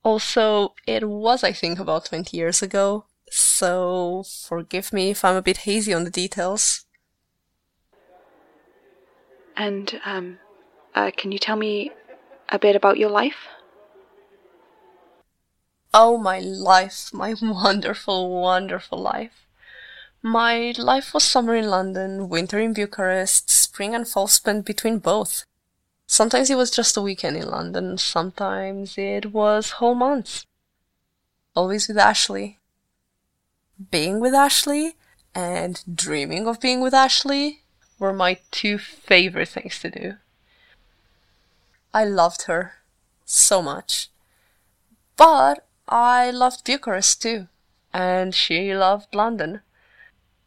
Also, 0.03 0.73
it 0.87 1.07
was, 1.07 1.43
I 1.43 1.51
think, 1.51 1.79
about 1.79 2.05
20 2.05 2.35
years 2.35 2.61
ago, 2.61 3.05
so 3.29 4.23
forgive 4.47 4.93
me 4.93 5.09
if 5.09 5.25
I'm 5.25 5.35
a 5.35 5.41
bit 5.41 5.57
hazy 5.57 5.93
on 5.93 6.05
the 6.05 6.09
details. 6.09 6.85
And, 9.57 9.99
um, 10.05 10.39
uh, 10.95 11.11
can 11.15 11.33
you 11.33 11.39
tell 11.39 11.57
me 11.57 11.91
a 12.47 12.57
bit 12.57 12.77
about 12.77 12.97
your 12.97 13.09
life? 13.09 13.47
Oh, 15.93 16.17
my 16.17 16.39
life, 16.39 17.09
my 17.13 17.35
wonderful, 17.41 18.41
wonderful 18.41 18.97
life. 18.97 19.45
My 20.21 20.73
life 20.77 21.13
was 21.13 21.23
summer 21.23 21.55
in 21.55 21.69
London, 21.69 22.27
winter 22.29 22.59
in 22.59 22.73
Bucharest, 22.73 23.49
spring 23.49 23.95
and 23.95 24.07
fall 24.07 24.27
spent 24.27 24.65
between 24.65 24.99
both. 24.99 25.45
Sometimes 26.07 26.49
it 26.49 26.57
was 26.57 26.71
just 26.71 26.97
a 26.97 27.01
weekend 27.01 27.37
in 27.37 27.47
London, 27.47 27.97
sometimes 27.97 28.97
it 28.97 29.31
was 29.31 29.71
whole 29.71 29.95
months. 29.95 30.45
Always 31.55 31.87
with 31.87 31.97
Ashley. 31.97 32.59
Being 33.91 34.19
with 34.19 34.33
Ashley 34.33 34.95
and 35.33 35.81
dreaming 35.95 36.47
of 36.47 36.59
being 36.59 36.81
with 36.81 36.93
Ashley 36.93 37.61
were 37.97 38.13
my 38.13 38.39
two 38.51 38.77
favorite 38.77 39.49
things 39.49 39.79
to 39.79 39.89
do. 39.89 40.13
I 41.93 42.03
loved 42.05 42.43
her 42.43 42.73
so 43.25 43.61
much. 43.61 44.09
But 45.15 45.65
I 45.89 46.29
loved 46.29 46.65
Bucharest 46.65 47.19
too, 47.21 47.47
and 47.91 48.35
she 48.35 48.75
loved 48.75 49.15
London. 49.15 49.61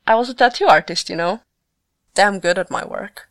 I 0.06 0.14
was 0.14 0.28
a 0.28 0.34
tattoo 0.34 0.66
artist, 0.66 1.11
you 1.11 1.16
know. 1.16 1.40
Damn 2.14 2.38
good 2.38 2.58
at 2.58 2.70
my 2.70 2.84
work. 2.84 3.28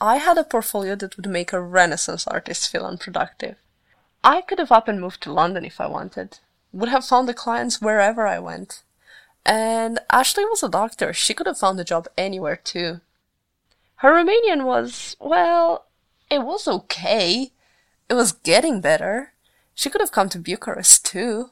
I 0.00 0.16
had 0.16 0.36
a 0.36 0.42
portfolio 0.42 0.96
that 0.96 1.16
would 1.16 1.28
make 1.28 1.52
a 1.52 1.60
Renaissance 1.60 2.26
artist 2.26 2.68
feel 2.68 2.84
unproductive. 2.84 3.54
I 4.24 4.40
could 4.40 4.58
have 4.58 4.72
up 4.72 4.88
and 4.88 5.00
moved 5.00 5.22
to 5.22 5.32
London 5.32 5.64
if 5.64 5.80
I 5.80 5.86
wanted. 5.86 6.38
Would 6.72 6.88
have 6.88 7.04
found 7.04 7.28
the 7.28 7.34
clients 7.34 7.80
wherever 7.80 8.26
I 8.26 8.40
went. 8.40 8.82
And 9.46 10.00
Ashley 10.10 10.44
was 10.44 10.64
a 10.64 10.68
doctor. 10.68 11.12
She 11.12 11.34
could 11.34 11.46
have 11.46 11.58
found 11.58 11.78
a 11.78 11.84
job 11.84 12.08
anywhere 12.18 12.56
too. 12.56 13.00
Her 13.96 14.12
Romanian 14.12 14.64
was, 14.64 15.16
well, 15.20 15.86
it 16.28 16.42
was 16.42 16.66
okay. 16.66 17.52
It 18.08 18.14
was 18.14 18.32
getting 18.32 18.80
better. 18.80 19.32
She 19.74 19.90
could 19.90 20.00
have 20.00 20.12
come 20.12 20.28
to 20.30 20.38
Bucharest 20.38 21.04
too. 21.04 21.50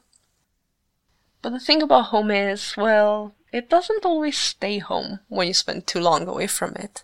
But 1.42 1.50
the 1.50 1.60
thing 1.60 1.82
about 1.82 2.06
home 2.06 2.30
is, 2.30 2.74
well, 2.76 3.34
it 3.52 3.70
doesn't 3.70 4.04
always 4.04 4.36
stay 4.36 4.78
home 4.78 5.20
when 5.28 5.48
you 5.48 5.54
spend 5.54 5.86
too 5.86 6.00
long 6.00 6.28
away 6.28 6.46
from 6.46 6.76
it. 6.76 7.02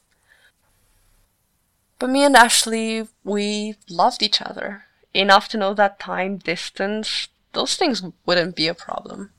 But 1.98 2.10
me 2.10 2.22
and 2.24 2.36
Ashley, 2.36 3.08
we 3.24 3.76
loved 3.88 4.22
each 4.22 4.42
other 4.42 4.86
enough 5.20 5.48
to 5.48 5.58
know 5.58 5.74
that 5.74 5.98
time, 5.98 6.36
distance, 6.38 7.28
those 7.52 7.76
things 7.76 8.02
wouldn't 8.24 8.56
be 8.56 8.68
a 8.68 8.74
problem. 8.74 9.30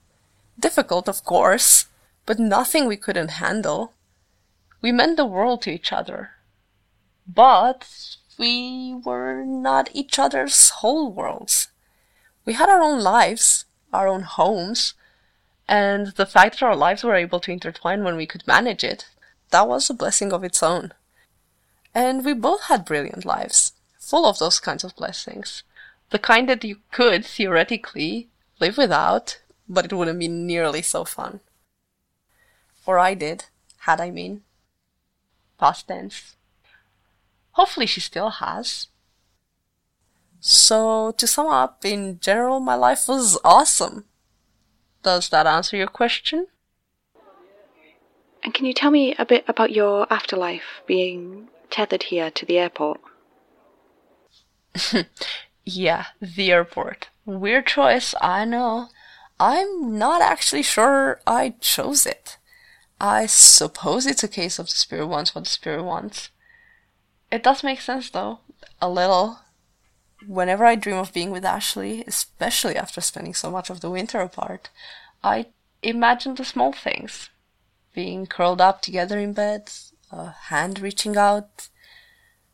Difficult, 0.59 1.07
of 1.07 1.23
course, 1.23 1.87
but 2.25 2.39
nothing 2.39 2.85
we 2.85 2.97
couldn't 2.97 3.39
handle. 3.39 3.93
We 4.81 4.91
meant 4.91 5.17
the 5.17 5.25
world 5.25 5.61
to 5.63 5.71
each 5.71 5.93
other. 5.93 6.31
But 7.27 7.87
we 8.37 8.93
were 9.03 9.43
not 9.43 9.89
each 9.93 10.19
other's 10.19 10.69
whole 10.69 11.11
worlds. 11.11 11.69
We 12.45 12.53
had 12.53 12.69
our 12.69 12.81
own 12.81 13.01
lives, 13.01 13.65
our 13.91 14.07
own 14.07 14.21
homes, 14.21 14.93
and 15.67 16.07
the 16.15 16.25
fact 16.25 16.59
that 16.59 16.65
our 16.65 16.75
lives 16.75 17.03
were 17.03 17.15
able 17.15 17.39
to 17.41 17.51
intertwine 17.51 18.03
when 18.03 18.15
we 18.15 18.25
could 18.25 18.47
manage 18.47 18.83
it, 18.83 19.05
that 19.49 19.67
was 19.67 19.89
a 19.89 19.93
blessing 19.93 20.31
of 20.31 20.43
its 20.43 20.63
own. 20.63 20.93
And 21.93 22.23
we 22.23 22.33
both 22.33 22.63
had 22.63 22.85
brilliant 22.85 23.25
lives, 23.25 23.73
full 23.99 24.25
of 24.25 24.39
those 24.39 24.59
kinds 24.59 24.83
of 24.83 24.95
blessings. 24.95 25.63
The 26.11 26.19
kind 26.19 26.47
that 26.47 26.63
you 26.63 26.77
could, 26.91 27.25
theoretically, 27.25 28.29
live 28.61 28.77
without, 28.77 29.41
but 29.67 29.85
it 29.85 29.93
wouldn't 29.93 30.19
be 30.19 30.29
nearly 30.29 30.81
so 30.81 31.03
fun. 31.03 31.41
Or 32.85 32.97
I 32.97 33.13
did, 33.13 33.45
had 33.79 33.99
I 33.99 34.09
mean. 34.11 34.43
Past 35.59 35.89
tense. 35.89 36.36
Hopefully 37.57 37.87
she 37.87 37.99
still 37.99 38.29
has. 38.29 38.87
So, 40.39 41.11
to 41.17 41.25
sum 41.25 41.47
up, 41.47 41.83
in 41.83 42.19
general, 42.19 42.59
my 42.59 42.75
life 42.75 43.07
was 43.07 43.39
awesome. 43.43 44.05
Does 45.01 45.29
that 45.29 45.47
answer 45.47 45.75
your 45.75 45.87
question? 45.87 46.45
And 48.43 48.53
can 48.53 48.67
you 48.67 48.75
tell 48.75 48.91
me 48.91 49.15
a 49.17 49.25
bit 49.25 49.43
about 49.47 49.71
your 49.71 50.05
afterlife 50.13 50.83
being 50.85 51.47
tethered 51.71 52.03
here 52.03 52.29
to 52.29 52.45
the 52.45 52.59
airport? 52.59 53.01
yeah, 55.65 56.05
the 56.21 56.51
airport. 56.51 57.09
Weird 57.25 57.65
choice, 57.65 58.13
I 58.21 58.45
know. 58.45 58.89
I'm 59.39 59.97
not 59.97 60.21
actually 60.21 60.61
sure 60.61 61.21
I 61.25 61.55
chose 61.59 62.05
it. 62.05 62.37
I 63.01 63.25
suppose 63.25 64.05
it's 64.05 64.23
a 64.23 64.27
case 64.27 64.59
of 64.59 64.67
the 64.67 64.75
spirit 64.75 65.07
wants 65.07 65.33
what 65.33 65.45
the 65.45 65.49
spirit 65.49 65.83
wants. 65.83 66.29
It 67.31 67.43
does 67.43 67.63
make 67.63 67.81
sense 67.81 68.09
though, 68.09 68.39
a 68.81 68.89
little. 68.89 69.39
Whenever 70.25 70.65
I 70.65 70.75
dream 70.75 70.97
of 70.97 71.13
being 71.13 71.31
with 71.31 71.45
Ashley, 71.45 72.03
especially 72.07 72.75
after 72.75 73.01
spending 73.01 73.33
so 73.33 73.51
much 73.51 73.69
of 73.69 73.81
the 73.81 73.89
winter 73.89 74.19
apart, 74.19 74.69
I 75.23 75.47
imagine 75.83 76.35
the 76.35 76.45
small 76.45 76.71
things. 76.71 77.29
Being 77.93 78.27
curled 78.27 78.61
up 78.61 78.81
together 78.81 79.19
in 79.19 79.33
bed, 79.33 79.71
a 80.11 80.31
hand 80.49 80.79
reaching 80.79 81.17
out, 81.17 81.69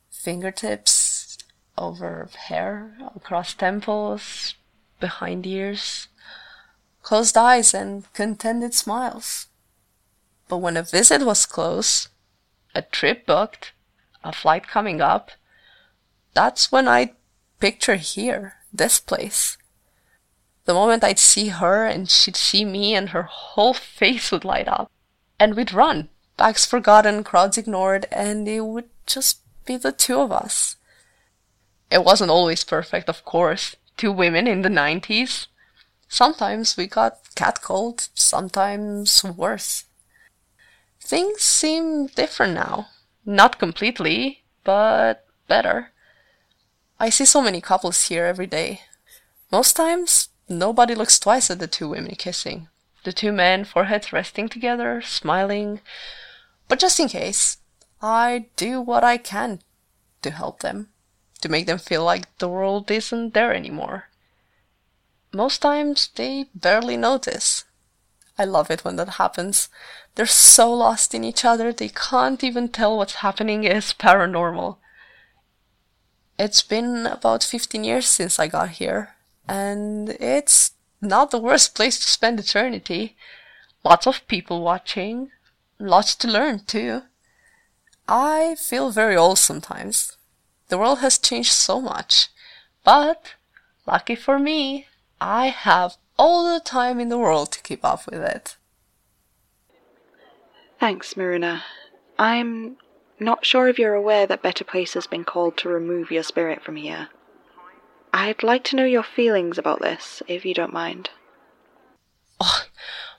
fingertips 0.09 1.38
over 1.77 2.29
hair, 2.47 2.97
across 3.15 3.53
temples, 3.53 4.55
behind 4.99 5.45
ears, 5.45 6.07
closed 7.01 7.38
eyes 7.38 7.73
and 7.73 8.12
contented 8.13 8.73
smiles. 8.73 9.47
But 10.47 10.57
when 10.57 10.77
a 10.77 10.83
visit 10.83 11.25
was 11.25 11.45
close, 11.45 12.09
a 12.73 12.81
trip 12.81 13.25
booked, 13.25 13.73
a 14.23 14.31
flight 14.31 14.67
coming 14.67 15.01
up, 15.01 15.31
that's 16.33 16.71
when 16.71 16.88
I 16.88 17.13
picture 17.59 17.95
here, 17.95 18.55
this 18.73 18.99
place. 18.99 19.57
The 20.65 20.73
moment 20.73 21.03
I'd 21.03 21.19
see 21.19 21.49
her 21.49 21.86
and 21.86 22.09
she'd 22.09 22.36
see 22.36 22.65
me 22.65 22.95
and 22.95 23.09
her 23.09 23.23
whole 23.23 23.73
face 23.99 24.31
would 24.31 24.45
light 24.45 24.67
up. 24.67 24.91
And 25.39 25.55
we'd 25.55 25.73
run, 25.73 26.09
bags 26.38 26.65
forgotten, 26.65 27.23
crowds 27.23 27.57
ignored, 27.57 28.05
and 28.12 28.47
it 28.47 28.62
would 28.62 28.89
just 29.05 29.39
be 29.65 29.77
the 29.77 29.91
two 29.91 30.19
of 30.19 30.31
us. 30.31 30.77
It 31.91 32.03
wasn't 32.03 32.31
always 32.31 32.63
perfect, 32.63 33.09
of 33.09 33.25
course. 33.25 33.75
Two 33.97 34.12
women 34.12 34.47
in 34.47 34.62
the 34.62 34.69
90s. 34.69 35.47
Sometimes 36.07 36.77
we 36.77 36.88
got 36.88 37.23
catcalled, 37.36 38.09
sometimes 38.13 39.23
worse. 39.23 39.86
Things 40.99 41.41
seem 41.41 42.07
different 42.07 42.53
now. 42.53 42.88
Not 43.25 43.59
completely, 43.59 44.43
but 44.63 45.25
better. 45.47 45.91
I 46.99 47.09
see 47.09 47.25
so 47.25 47.41
many 47.41 47.62
couples 47.62 48.07
here 48.07 48.25
every 48.25 48.47
day. 48.47 48.81
Most 49.51 49.75
times, 49.75 50.29
nobody 50.49 50.95
looks 50.95 51.19
twice 51.19 51.49
at 51.49 51.59
the 51.59 51.67
two 51.67 51.89
women 51.89 52.15
kissing. 52.15 52.67
The 53.03 53.13
two 53.13 53.31
men, 53.31 53.65
foreheads 53.65 54.13
resting 54.13 54.49
together, 54.49 55.01
smiling. 55.01 55.81
But 56.67 56.79
just 56.79 56.99
in 56.99 57.09
case, 57.09 57.57
I 58.01 58.47
do 58.55 58.81
what 58.81 59.03
I 59.03 59.17
can 59.17 59.62
to 60.21 60.31
help 60.31 60.59
them, 60.59 60.89
to 61.41 61.49
make 61.49 61.65
them 61.65 61.77
feel 61.77 62.03
like 62.03 62.38
the 62.38 62.49
world 62.49 62.89
isn't 62.89 63.33
there 63.33 63.53
anymore. 63.53 64.09
Most 65.33 65.62
times, 65.62 66.09
they 66.15 66.45
barely 66.55 66.97
notice. 66.97 67.65
I 68.37 68.45
love 68.45 68.71
it 68.71 68.83
when 68.83 68.95
that 68.95 69.09
happens. 69.09 69.69
They're 70.15 70.25
so 70.25 70.73
lost 70.73 71.13
in 71.13 71.23
each 71.23 71.45
other, 71.45 71.71
they 71.71 71.89
can't 71.89 72.43
even 72.43 72.69
tell 72.69 72.97
what's 72.97 73.15
happening 73.15 73.63
is 73.63 73.93
paranormal. 73.99 74.77
It's 76.39 76.63
been 76.63 77.05
about 77.05 77.43
15 77.43 77.83
years 77.83 78.07
since 78.07 78.39
I 78.39 78.47
got 78.47 78.69
here, 78.69 79.15
and 79.47 80.09
it's 80.09 80.71
not 80.99 81.31
the 81.31 81.39
worst 81.39 81.75
place 81.75 81.99
to 81.99 82.07
spend 82.07 82.39
eternity. 82.39 83.15
Lots 83.83 84.07
of 84.07 84.27
people 84.27 84.61
watching, 84.61 85.31
lots 85.77 86.15
to 86.15 86.27
learn 86.27 86.65
too. 86.65 87.03
I 88.07 88.55
feel 88.55 88.91
very 88.91 89.15
old 89.15 89.37
sometimes. 89.37 90.17
The 90.69 90.77
world 90.77 90.99
has 90.99 91.17
changed 91.19 91.51
so 91.51 91.79
much, 91.79 92.29
but 92.83 93.33
lucky 93.85 94.15
for 94.15 94.39
me, 94.39 94.87
I 95.21 95.47
have 95.47 95.97
all 96.17 96.54
the 96.54 96.60
time 96.60 96.99
in 96.99 97.10
the 97.10 97.17
world 97.17 97.52
to 97.52 97.62
keep 97.62 97.84
up 97.84 98.06
with 98.06 98.21
it. 98.21 98.58
Thanks, 100.80 101.13
Miruna. 101.13 101.63
I'm 102.19 102.78
not 103.19 103.45
sure 103.45 103.67
if 103.67 103.80
you're 103.80 103.93
aware 103.93 104.28
that 104.28 104.41
Better 104.41 104.63
Place 104.63 104.93
has 104.93 105.08
been 105.08 105.23
called 105.23 105.58
to 105.58 105.69
remove 105.69 106.12
your 106.12 106.23
spirit 106.23 106.62
from 106.63 106.76
here. 106.76 107.10
I'd 108.13 108.43
like 108.43 108.63
to 108.65 108.76
know 108.76 108.86
your 108.86 109.04
feelings 109.04 109.58
about 109.58 109.82
this, 109.82 110.21
if 110.28 110.45
you 110.45 110.54
don't 110.54 110.73
mind. 110.73 111.10
Oh, 112.39 112.65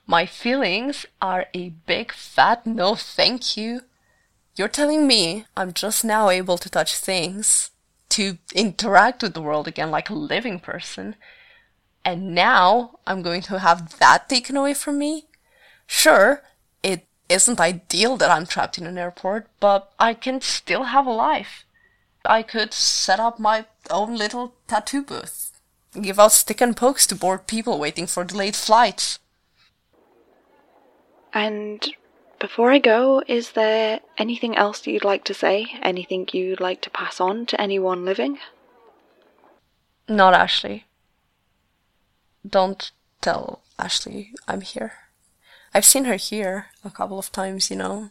my 0.06 0.26
feelings 0.26 1.06
are 1.20 1.46
a 1.54 1.70
big 1.70 2.12
fat 2.12 2.66
no 2.66 2.94
thank 2.94 3.56
you. 3.56 3.80
You're 4.56 4.68
telling 4.68 5.06
me 5.06 5.46
I'm 5.56 5.72
just 5.72 6.04
now 6.04 6.28
able 6.28 6.58
to 6.58 6.70
touch 6.70 6.96
things, 6.96 7.70
to 8.10 8.38
interact 8.54 9.22
with 9.22 9.34
the 9.34 9.42
world 9.42 9.66
again 9.66 9.90
like 9.90 10.10
a 10.10 10.14
living 10.14 10.60
person, 10.60 11.16
and 12.04 12.34
now 12.34 12.98
I'm 13.06 13.22
going 13.22 13.42
to 13.42 13.58
have 13.58 13.98
that 13.98 14.28
taken 14.28 14.56
away 14.56 14.74
from 14.74 14.98
me? 14.98 15.26
Sure, 15.86 16.42
it 16.82 17.06
isn't 17.28 17.60
ideal 17.60 18.16
that 18.18 18.30
I'm 18.30 18.46
trapped 18.46 18.78
in 18.78 18.86
an 18.86 18.98
airport, 18.98 19.48
but 19.60 19.92
I 19.98 20.14
can 20.14 20.40
still 20.40 20.84
have 20.84 21.06
a 21.06 21.12
life. 21.12 21.64
I 22.24 22.42
could 22.42 22.72
set 22.72 23.20
up 23.20 23.38
my 23.38 23.66
own 23.90 24.16
little 24.16 24.54
tattoo 24.66 25.02
booth, 25.02 25.60
give 26.00 26.18
out 26.18 26.32
stick 26.32 26.60
and 26.60 26.76
pokes 26.76 27.06
to 27.08 27.14
bored 27.14 27.46
people 27.46 27.78
waiting 27.78 28.06
for 28.06 28.24
delayed 28.24 28.56
flights. 28.56 29.18
And 31.32 31.94
before 32.38 32.70
I 32.70 32.78
go, 32.78 33.22
is 33.26 33.52
there 33.52 34.00
anything 34.16 34.56
else 34.56 34.86
you'd 34.86 35.04
like 35.04 35.24
to 35.24 35.34
say? 35.34 35.66
Anything 35.82 36.28
you'd 36.32 36.60
like 36.60 36.80
to 36.82 36.90
pass 36.90 37.20
on 37.20 37.46
to 37.46 37.60
anyone 37.60 38.04
living? 38.04 38.38
Not 40.08 40.34
Ashley. 40.34 40.84
Don't 42.46 42.90
tell 43.20 43.62
Ashley 43.78 44.32
I'm 44.46 44.60
here. 44.60 44.92
I've 45.72 45.84
seen 45.84 46.04
her 46.04 46.16
here 46.16 46.66
a 46.84 46.90
couple 46.90 47.18
of 47.18 47.32
times, 47.32 47.70
you 47.70 47.76
know. 47.76 48.10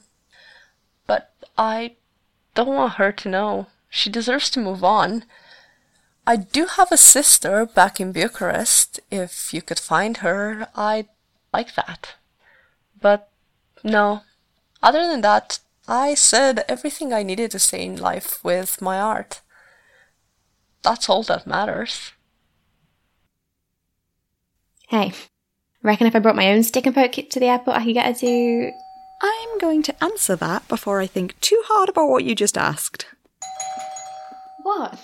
But 1.08 1.34
I 1.58 1.96
don't 2.56 2.76
want 2.76 2.94
her 2.94 3.12
to 3.12 3.30
know. 3.30 3.68
She 3.90 4.10
deserves 4.10 4.50
to 4.52 4.60
move 4.60 4.84
on. 4.84 5.24
I 6.26 6.36
do 6.38 6.66
have 6.66 6.92
a 6.92 6.98
sister 6.98 7.66
back 7.66 8.00
in 8.00 8.12
Bucharest. 8.12 9.00
If 9.12 9.54
you 9.54 9.62
could 9.62 9.80
find 9.80 10.18
her, 10.18 10.68
I'd 10.76 11.08
like 11.54 11.76
that. 11.76 12.16
But 13.00 13.30
no. 13.84 14.22
Other 14.82 15.06
than 15.08 15.22
that, 15.22 15.60
I 15.88 16.16
said 16.16 16.66
everything 16.68 17.14
I 17.14 17.24
needed 17.24 17.52
to 17.52 17.60
say 17.60 17.86
in 17.86 17.98
life 17.98 18.44
with 18.44 18.82
my 18.82 19.00
art. 19.00 19.42
That's 20.82 21.10
all 21.10 21.24
that 21.24 21.48
matters. 21.48 22.14
Hey, 24.94 25.12
reckon 25.82 26.06
if 26.06 26.16
I 26.16 26.20
brought 26.20 26.36
my 26.36 26.52
own 26.52 26.62
stick 26.62 26.86
and 26.86 26.94
poke 26.94 27.14
kit 27.14 27.32
to 27.32 27.40
the 27.40 27.48
airport, 27.48 27.78
I 27.78 27.84
could 27.84 27.96
get 27.96 28.06
her 28.06 28.14
to. 28.14 28.72
I'm 29.24 29.58
going 29.58 29.82
to 29.82 30.04
answer 30.04 30.36
that 30.36 30.68
before 30.68 31.00
I 31.00 31.08
think 31.08 31.40
too 31.42 31.60
hard 31.66 31.90
about 31.90 32.10
what 32.10 32.24
you 32.24 32.36
just 32.36 32.60
asked. 32.60 33.08
What? 34.62 35.00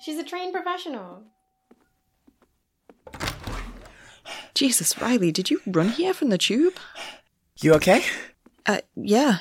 She's 0.00 0.18
a 0.18 0.24
trained 0.24 0.52
professional. 0.52 1.22
Jesus, 4.54 5.00
Riley, 5.00 5.30
did 5.30 5.50
you 5.50 5.60
run 5.68 5.90
here 5.90 6.14
from 6.14 6.30
the 6.30 6.38
tube? 6.38 6.74
You 7.60 7.74
okay? 7.74 8.02
Uh, 8.66 8.80
yeah. 8.96 9.38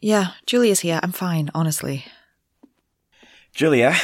Yeah, 0.00 0.34
Julia's 0.46 0.80
here. 0.80 1.00
I'm 1.02 1.10
fine, 1.10 1.50
honestly. 1.52 2.04
Julia, 3.52 3.96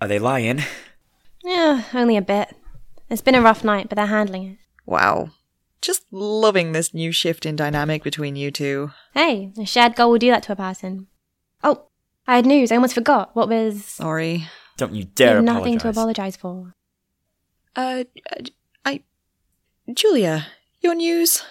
are 0.00 0.08
they 0.08 0.18
lying? 0.18 0.64
Yeah, 1.44 1.84
only 1.94 2.16
a 2.16 2.22
bit. 2.22 2.52
It's 3.08 3.22
been 3.22 3.34
a 3.34 3.42
rough 3.42 3.62
night, 3.64 3.88
but 3.88 3.96
they're 3.96 4.06
handling 4.06 4.44
it. 4.52 4.58
Wow. 4.84 5.30
Just 5.80 6.04
loving 6.10 6.72
this 6.72 6.92
new 6.92 7.12
shift 7.12 7.46
in 7.46 7.54
dynamic 7.56 8.02
between 8.02 8.34
you 8.36 8.50
two. 8.50 8.90
Hey, 9.14 9.52
a 9.58 9.64
shared 9.64 9.94
goal 9.94 10.10
will 10.10 10.18
do 10.18 10.30
that 10.30 10.42
to 10.44 10.52
a 10.52 10.56
person. 10.56 11.06
Oh, 11.62 11.86
I 12.26 12.36
had 12.36 12.46
news. 12.46 12.72
I 12.72 12.76
almost 12.76 12.94
forgot. 12.94 13.34
What 13.36 13.48
was. 13.48 13.84
Sorry. 13.84 14.46
Don't 14.76 14.92
you 14.92 15.00
You 15.00 15.04
dare 15.04 15.36
have 15.36 15.44
nothing 15.44 15.78
to 15.78 15.88
apologize. 15.88 16.34
apologize 16.34 16.36
for. 16.36 16.74
Uh, 17.76 18.04
I. 18.84 19.02
Julia, 19.92 20.46
your 20.80 20.94
news? 20.94 21.44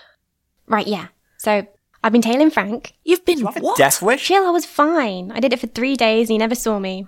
Right, 0.68 0.88
yeah. 0.88 1.08
So, 1.38 1.66
I've 2.04 2.12
been 2.12 2.22
tailing 2.22 2.52
Frank. 2.52 2.94
You've 3.04 3.24
been 3.26 3.38
Do 3.38 3.44
you 3.44 3.48
a 3.56 3.60
what? 3.62 3.78
death 3.78 4.02
wish? 4.02 4.26
Chill, 4.26 4.46
I 4.46 4.50
was 4.50 4.66
fine. 4.66 5.32
I 5.32 5.40
did 5.40 5.54
it 5.54 5.60
for 5.60 5.68
three 5.68 5.96
days 5.96 6.28
and 6.28 6.34
he 6.34 6.38
never 6.38 6.56
saw 6.56 6.80
me. 6.80 7.08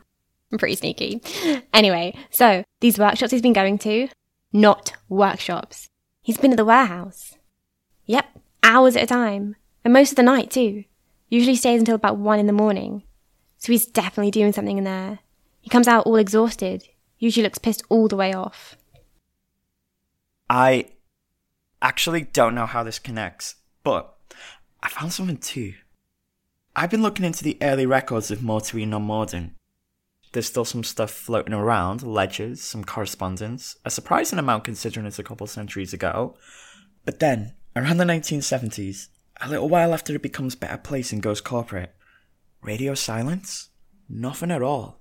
I'm 0.52 0.58
pretty 0.58 0.76
sneaky. 0.76 1.22
Anyway, 1.74 2.16
so 2.32 2.64
these 2.80 2.98
workshops 2.98 3.32
he's 3.32 3.42
been 3.42 3.52
going 3.54 3.78
to, 3.80 4.08
not 4.62 4.93
workshops. 5.08 5.89
He's 6.22 6.38
been 6.38 6.52
at 6.52 6.58
the 6.58 6.65
warehouse. 6.65 7.38
Yep, 8.06 8.26
hours 8.63 8.96
at 8.96 9.04
a 9.04 9.08
time. 9.08 9.56
And 9.84 9.93
most 9.93 10.12
of 10.12 10.15
the 10.15 10.24
night 10.24 10.52
too. 10.52 10.84
Usually 11.30 11.56
stays 11.56 11.80
until 11.80 11.96
about 11.96 12.17
one 12.17 12.39
in 12.39 12.48
the 12.48 12.54
morning. 12.54 13.04
So 13.58 13.72
he's 13.72 13.86
definitely 13.86 14.32
doing 14.32 14.54
something 14.54 14.78
in 14.78 14.84
there. 14.84 15.20
He 15.62 15.70
comes 15.70 15.88
out 15.88 16.06
all 16.06 16.15
exhausted. 16.15 16.88
Usually 17.20 17.43
looks 17.43 17.58
pissed 17.58 17.84
all 17.89 18.08
the 18.08 18.15
way 18.15 18.34
off. 18.34 18.78
I 20.50 20.86
actually 21.82 22.22
don't 22.22 22.56
know 22.56 22.65
how 22.65 22.84
this 22.84 23.00
connects, 23.00 23.56
but 23.84 24.15
I 24.82 24.89
found 24.89 25.12
something 25.12 25.38
too. 25.38 25.74
I've 26.76 26.91
been 26.91 27.02
looking 27.02 27.26
into 27.26 27.43
the 27.43 27.58
early 27.62 27.86
records 27.86 28.32
of 28.32 28.43
Mortuary 28.43 28.86
non 28.86 29.04
modern. 29.04 29.56
There's 30.32 30.48
still 30.48 30.66
some 30.66 30.84
stuff 30.84 31.12
floating 31.12 31.54
around, 31.54 32.04
ledgers, 32.04 32.62
some 32.62 32.84
correspondence, 32.84 33.78
a 33.86 33.90
surprising 33.90 34.40
amount 34.40 34.66
considering 34.66 35.06
it's 35.06 35.20
a 35.20 35.24
couple 35.24 35.48
centuries 35.48 35.94
ago. 35.94 36.36
But 37.06 37.20
then, 37.20 37.54
around 37.76 37.98
the 37.98 38.04
1970s, 38.04 39.08
a 39.40 39.50
little 39.50 39.70
while 39.70 39.94
after 39.94 40.16
it 40.16 40.22
becomes 40.22 40.56
Better 40.56 40.78
Place 40.78 41.12
and 41.13 41.22
goes 41.22 41.42
corporate, 41.42 41.96
radio 42.62 42.94
silence? 42.94 43.70
Nothing 44.10 44.52
at 44.52 44.62
all. 44.62 45.00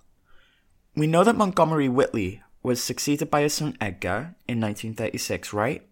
We 0.94 1.06
know 1.06 1.24
that 1.24 1.36
Montgomery 1.36 1.88
Whitley 1.88 2.42
was 2.62 2.82
succeeded 2.82 3.30
by 3.30 3.42
his 3.42 3.54
son 3.54 3.76
Edgar 3.80 4.34
in 4.48 4.60
1936, 4.60 5.52
right? 5.52 5.86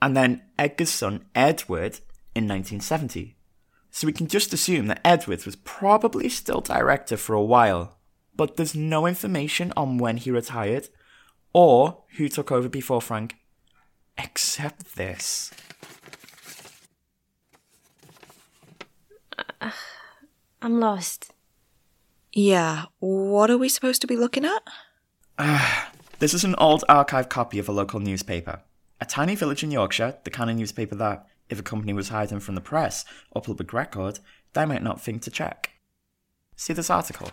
And 0.00 0.16
then 0.16 0.42
Edgar's 0.58 0.90
son 0.90 1.24
Edward 1.34 2.00
in 2.34 2.46
1970. 2.46 3.36
So 3.90 4.06
we 4.06 4.12
can 4.12 4.26
just 4.26 4.52
assume 4.52 4.88
that 4.88 5.00
Edward 5.04 5.46
was 5.46 5.56
probably 5.56 6.28
still 6.28 6.60
director 6.60 7.16
for 7.16 7.34
a 7.34 7.42
while, 7.42 7.96
but 8.36 8.56
there's 8.56 8.74
no 8.74 9.06
information 9.06 9.72
on 9.76 9.98
when 9.98 10.16
he 10.16 10.30
retired 10.30 10.88
or 11.52 12.02
who 12.16 12.28
took 12.28 12.52
over 12.52 12.68
before 12.68 13.00
Frank, 13.00 13.36
except 14.18 14.96
this. 14.96 15.50
Uh, 19.60 19.70
I'm 20.60 20.80
lost. 20.80 21.32
Yeah, 22.32 22.84
what 22.98 23.50
are 23.50 23.56
we 23.56 23.68
supposed 23.68 24.02
to 24.02 24.06
be 24.06 24.16
looking 24.16 24.44
at? 24.44 24.62
This 26.18 26.32
is 26.32 26.44
an 26.44 26.54
old 26.56 26.82
archive 26.88 27.28
copy 27.28 27.58
of 27.58 27.68
a 27.68 27.72
local 27.72 28.00
newspaper. 28.00 28.62
A 29.02 29.04
tiny 29.04 29.34
village 29.34 29.62
in 29.62 29.70
Yorkshire, 29.70 30.16
the 30.24 30.30
kind 30.30 30.48
of 30.48 30.56
newspaper 30.56 30.94
that, 30.94 31.26
if 31.50 31.60
a 31.60 31.62
company 31.62 31.92
was 31.92 32.08
hiding 32.08 32.40
from 32.40 32.54
the 32.54 32.62
press 32.62 33.04
or 33.30 33.42
public 33.42 33.74
record, 33.74 34.20
they 34.54 34.64
might 34.64 34.82
not 34.82 34.98
think 34.98 35.20
to 35.22 35.30
check. 35.30 35.72
See 36.56 36.72
this 36.72 36.88
article. 36.88 37.30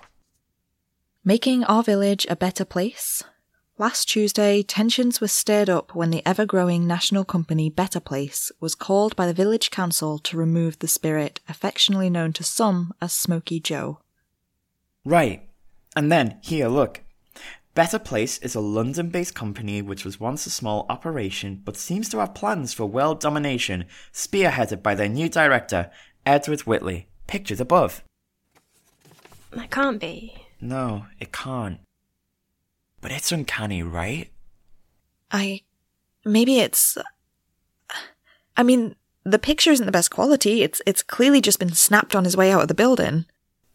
Making 1.25 1.63
our 1.63 1.83
village 1.83 2.27
a 2.29 2.35
better 2.35 2.65
place? 2.65 3.23
Last 3.77 4.09
Tuesday, 4.09 4.61
tensions 4.61 5.21
were 5.21 5.29
stirred 5.29 5.69
up 5.69 5.95
when 5.95 6.09
the 6.09 6.21
ever 6.25 6.45
growing 6.45 6.85
national 6.85 7.23
company 7.23 7.69
Better 7.69 8.01
Place 8.01 8.51
was 8.59 8.75
called 8.75 9.15
by 9.15 9.25
the 9.25 9.33
village 9.33 9.71
council 9.71 10.19
to 10.19 10.35
remove 10.35 10.79
the 10.79 10.87
spirit 10.89 11.39
affectionately 11.47 12.09
known 12.09 12.33
to 12.33 12.43
some 12.43 12.93
as 13.01 13.13
Smoky 13.13 13.61
Joe. 13.61 13.99
Right. 15.05 15.47
And 15.95 16.11
then, 16.11 16.39
here, 16.41 16.67
look. 16.67 16.99
Better 17.73 17.99
Place 17.99 18.37
is 18.39 18.53
a 18.53 18.59
London 18.59 19.07
based 19.07 19.33
company 19.33 19.81
which 19.81 20.03
was 20.03 20.19
once 20.19 20.45
a 20.45 20.49
small 20.49 20.85
operation 20.89 21.61
but 21.63 21.77
seems 21.77 22.09
to 22.09 22.17
have 22.17 22.35
plans 22.35 22.73
for 22.73 22.85
world 22.85 23.21
domination, 23.21 23.85
spearheaded 24.11 24.83
by 24.83 24.93
their 24.93 25.07
new 25.07 25.29
director, 25.29 25.89
Edward 26.25 26.63
Whitley, 26.63 27.07
pictured 27.27 27.61
above. 27.61 28.03
That 29.51 29.71
can't 29.71 30.01
be. 30.01 30.42
No, 30.63 31.07
it 31.19 31.33
can't. 31.33 31.79
But 33.01 33.11
it's 33.11 33.33
uncanny, 33.33 33.83
right? 33.83 34.31
I. 35.29 35.61
Maybe 36.23 36.59
it's. 36.59 36.97
I 38.55 38.63
mean, 38.63 38.95
the 39.25 39.39
picture 39.39 39.71
isn't 39.71 39.85
the 39.85 39.91
best 39.91 40.09
quality. 40.09 40.63
It's 40.63 40.81
it's 40.85 41.03
clearly 41.03 41.41
just 41.41 41.59
been 41.59 41.73
snapped 41.73 42.15
on 42.15 42.23
his 42.23 42.37
way 42.37 42.49
out 42.49 42.61
of 42.61 42.69
the 42.69 42.73
building. 42.73 43.25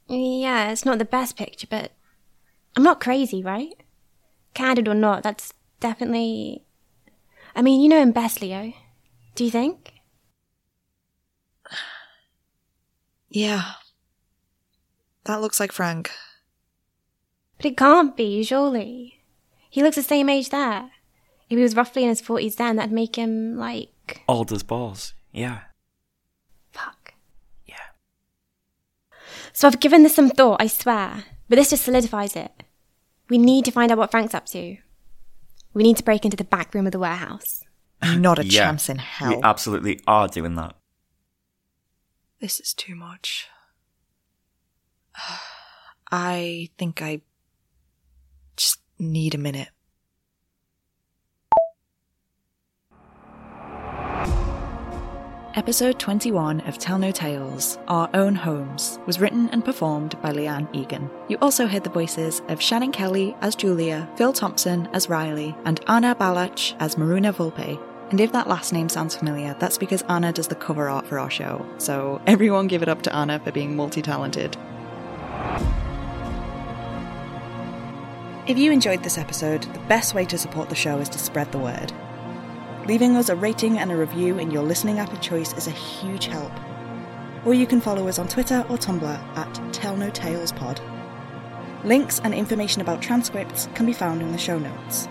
Yeah, 0.09 0.71
it's 0.71 0.87
not 0.87 0.99
the 0.99 1.05
best 1.05 1.37
picture, 1.37 1.67
but 1.69 1.93
I'm 2.75 2.83
not 2.83 3.03
crazy, 3.03 3.43
right? 3.43 3.75
Candid 4.55 4.89
or 4.89 4.95
not, 4.95 5.23
that's 5.23 5.53
definitely. 5.81 6.65
I 7.55 7.61
mean, 7.61 7.83
you 7.83 7.91
know 7.91 8.01
him 8.01 8.13
best, 8.13 8.41
Leo. 8.41 8.73
Do 9.35 9.45
you 9.45 9.51
think? 9.51 9.93
Yeah. 13.29 13.73
That 15.25 15.43
looks 15.43 15.61
like 15.61 15.73
Frank. 15.73 16.11
But 17.59 17.67
it 17.67 17.77
can't 17.77 18.17
be, 18.17 18.43
surely. 18.45 19.21
He 19.69 19.83
looks 19.83 19.97
the 19.97 20.03
same 20.03 20.29
age 20.29 20.49
there. 20.51 20.91
If 21.51 21.57
he 21.57 21.63
was 21.63 21.77
roughly 21.77 22.03
in 22.05 22.09
his 22.09 22.23
40s 22.23 22.57
then, 22.57 22.77
that'd 22.77 22.93
make 22.93 23.17
him 23.17 23.57
like. 23.57 24.23
Old 24.29 24.53
as 24.53 24.63
balls, 24.63 25.15
yeah. 25.33 25.61
Fuck. 26.73 27.15
Yeah. 27.67 27.75
So 29.53 29.67
I've 29.67 29.81
given 29.81 30.03
this 30.03 30.15
some 30.15 30.31
thought, 30.31 30.61
I 30.63 30.67
swear. 30.67 31.25
But 31.49 31.57
this 31.57 31.71
just 31.71 31.85
solidifies 31.85 32.37
it. 32.37 32.53
We 33.29 33.39
need 33.39 33.65
to 33.65 33.71
find 33.71 33.91
out 33.91 33.99
what 33.99 34.11
Frank's 34.11 34.35
up 34.35 34.47
to. 34.47 34.77
We 35.75 35.83
need 35.83 35.97
to 35.99 36.05
break 36.05 36.25
into 36.25 36.37
the 36.37 36.45
back 36.45 36.75
room 36.75 36.87
of 36.87 36.93
the 36.93 36.99
warehouse. 36.99 37.63
Not 38.03 38.39
a 38.39 38.45
Yeah, 38.45 38.67
chance 38.67 38.89
in 38.89 38.99
hell. 38.99 39.37
We 39.37 39.43
absolutely 39.43 40.01
are 40.07 40.29
doing 40.29 40.55
that. 40.55 40.77
this 42.41 42.61
is 42.61 42.73
too 42.73 42.95
much. 42.95 43.49
I 46.11 46.71
think 46.79 47.03
I 47.03 47.17
just 47.17 47.28
need 48.99 49.35
a 49.35 49.39
minute. 49.39 49.69
Episode 55.55 55.99
21 55.99 56.61
of 56.61 56.79
Tell 56.79 56.99
No 57.01 57.11
Tales, 57.11 57.79
Our 57.89 58.09
Own 58.15 58.37
Homes, 58.37 59.01
was 59.07 59.19
written 59.19 59.49
and 59.49 59.65
performed 59.65 60.15
by 60.23 60.33
Leanne 60.33 60.73
Egan. 60.73 61.11
You 61.27 61.37
also 61.43 61.67
heard 61.67 61.83
the 61.83 61.91
voices 61.91 62.43
of 62.47 62.63
Shannon 62.63 62.93
Kelly 62.93 63.35
as 63.41 63.57
Julia, 63.57 64.09
Phil 64.15 64.33
Thompson 64.33 64.89
as 64.93 65.09
Riley, 65.09 65.57
and 65.65 65.81
Ana 65.89 66.15
Balaci 66.15 66.77
as 66.79 66.95
Miruna 66.95 67.33
Vulpe. 67.35 67.77
And 68.11 68.21
if 68.21 68.31
that 68.33 68.47
last 68.47 68.73
name 68.73 68.89
sounds 68.89 69.17
familiar, 69.17 69.57
that's 69.59 69.79
because 69.79 70.03
Ana 70.03 70.33
does 70.33 70.47
the 70.47 70.55
cover 70.55 70.89
art 70.89 71.07
for 71.09 71.19
our 71.19 71.29
show. 71.29 71.67
So 71.79 72.23
everyone 72.27 72.69
give 72.69 72.83
it 72.83 72.89
up 72.89 73.03
to 73.03 73.15
Anna 73.15 73.41
for 73.41 73.51
being 73.51 73.75
multi 73.75 74.01
talented. 74.01 74.57
If 78.49 78.57
you 78.57 78.73
enjoyed 78.73 79.03
this 79.03 79.19
episode, 79.19 79.65
the 79.75 79.79
best 79.81 80.15
way 80.15 80.25
to 80.25 80.39
support 80.39 80.71
the 80.71 80.75
show 80.75 81.01
is 81.01 81.11
to 81.11 81.19
spread 81.19 81.53
the 81.53 81.59
word. 81.59 81.93
Leaving 82.87 83.15
us 83.15 83.29
a 83.29 83.37
rating 83.37 83.79
and 83.79 83.93
a 83.93 83.97
review 83.97 84.39
in 84.39 84.51
your 84.51 84.63
listening 84.63 84.99
app 84.99 85.13
of 85.13 85.21
choice 85.21 85.53
is 85.53 85.67
a 85.67 85.71
huge 85.71 86.25
help. 86.29 86.51
Or 87.45 87.53
you 87.53 87.67
can 87.67 87.83
follow 87.83 88.09
us 88.09 88.19
on 88.19 88.27
Twitter 88.27 88.65
or 88.71 88.79
Tumblr 88.79 89.37
at 89.37 89.75
Tell 89.75 89.99
No 89.99 90.09
Tales 90.09 90.53
Pod. 90.53 90.81
Links 91.85 92.21
and 92.21 92.33
information 92.33 92.81
about 92.81 93.03
transcripts 93.03 93.69
can 93.75 93.85
be 93.85 93.93
found 93.93 94.23
in 94.23 94.33
the 94.33 94.39
show 94.39 94.59
notes. 94.59 95.09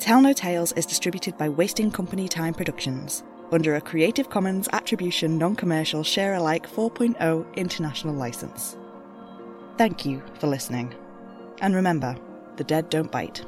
Tell 0.00 0.20
No 0.20 0.32
Tales 0.32 0.72
is 0.72 0.84
distributed 0.84 1.38
by 1.38 1.48
Wasting 1.48 1.92
Company 1.92 2.26
Time 2.26 2.54
Productions 2.54 3.22
under 3.52 3.76
a 3.76 3.80
Creative 3.80 4.28
Commons 4.30 4.68
Attribution 4.72 5.38
Non 5.38 5.54
Commercial 5.54 6.02
Share 6.02 6.34
Alike 6.34 6.68
4.0 6.68 7.54
international 7.56 8.14
license. 8.14 8.76
Thank 9.78 10.04
you 10.04 10.22
for 10.38 10.46
listening. 10.46 10.94
And 11.60 11.74
remember, 11.74 12.16
the 12.56 12.64
dead 12.64 12.90
don't 12.90 13.12
bite. 13.12 13.44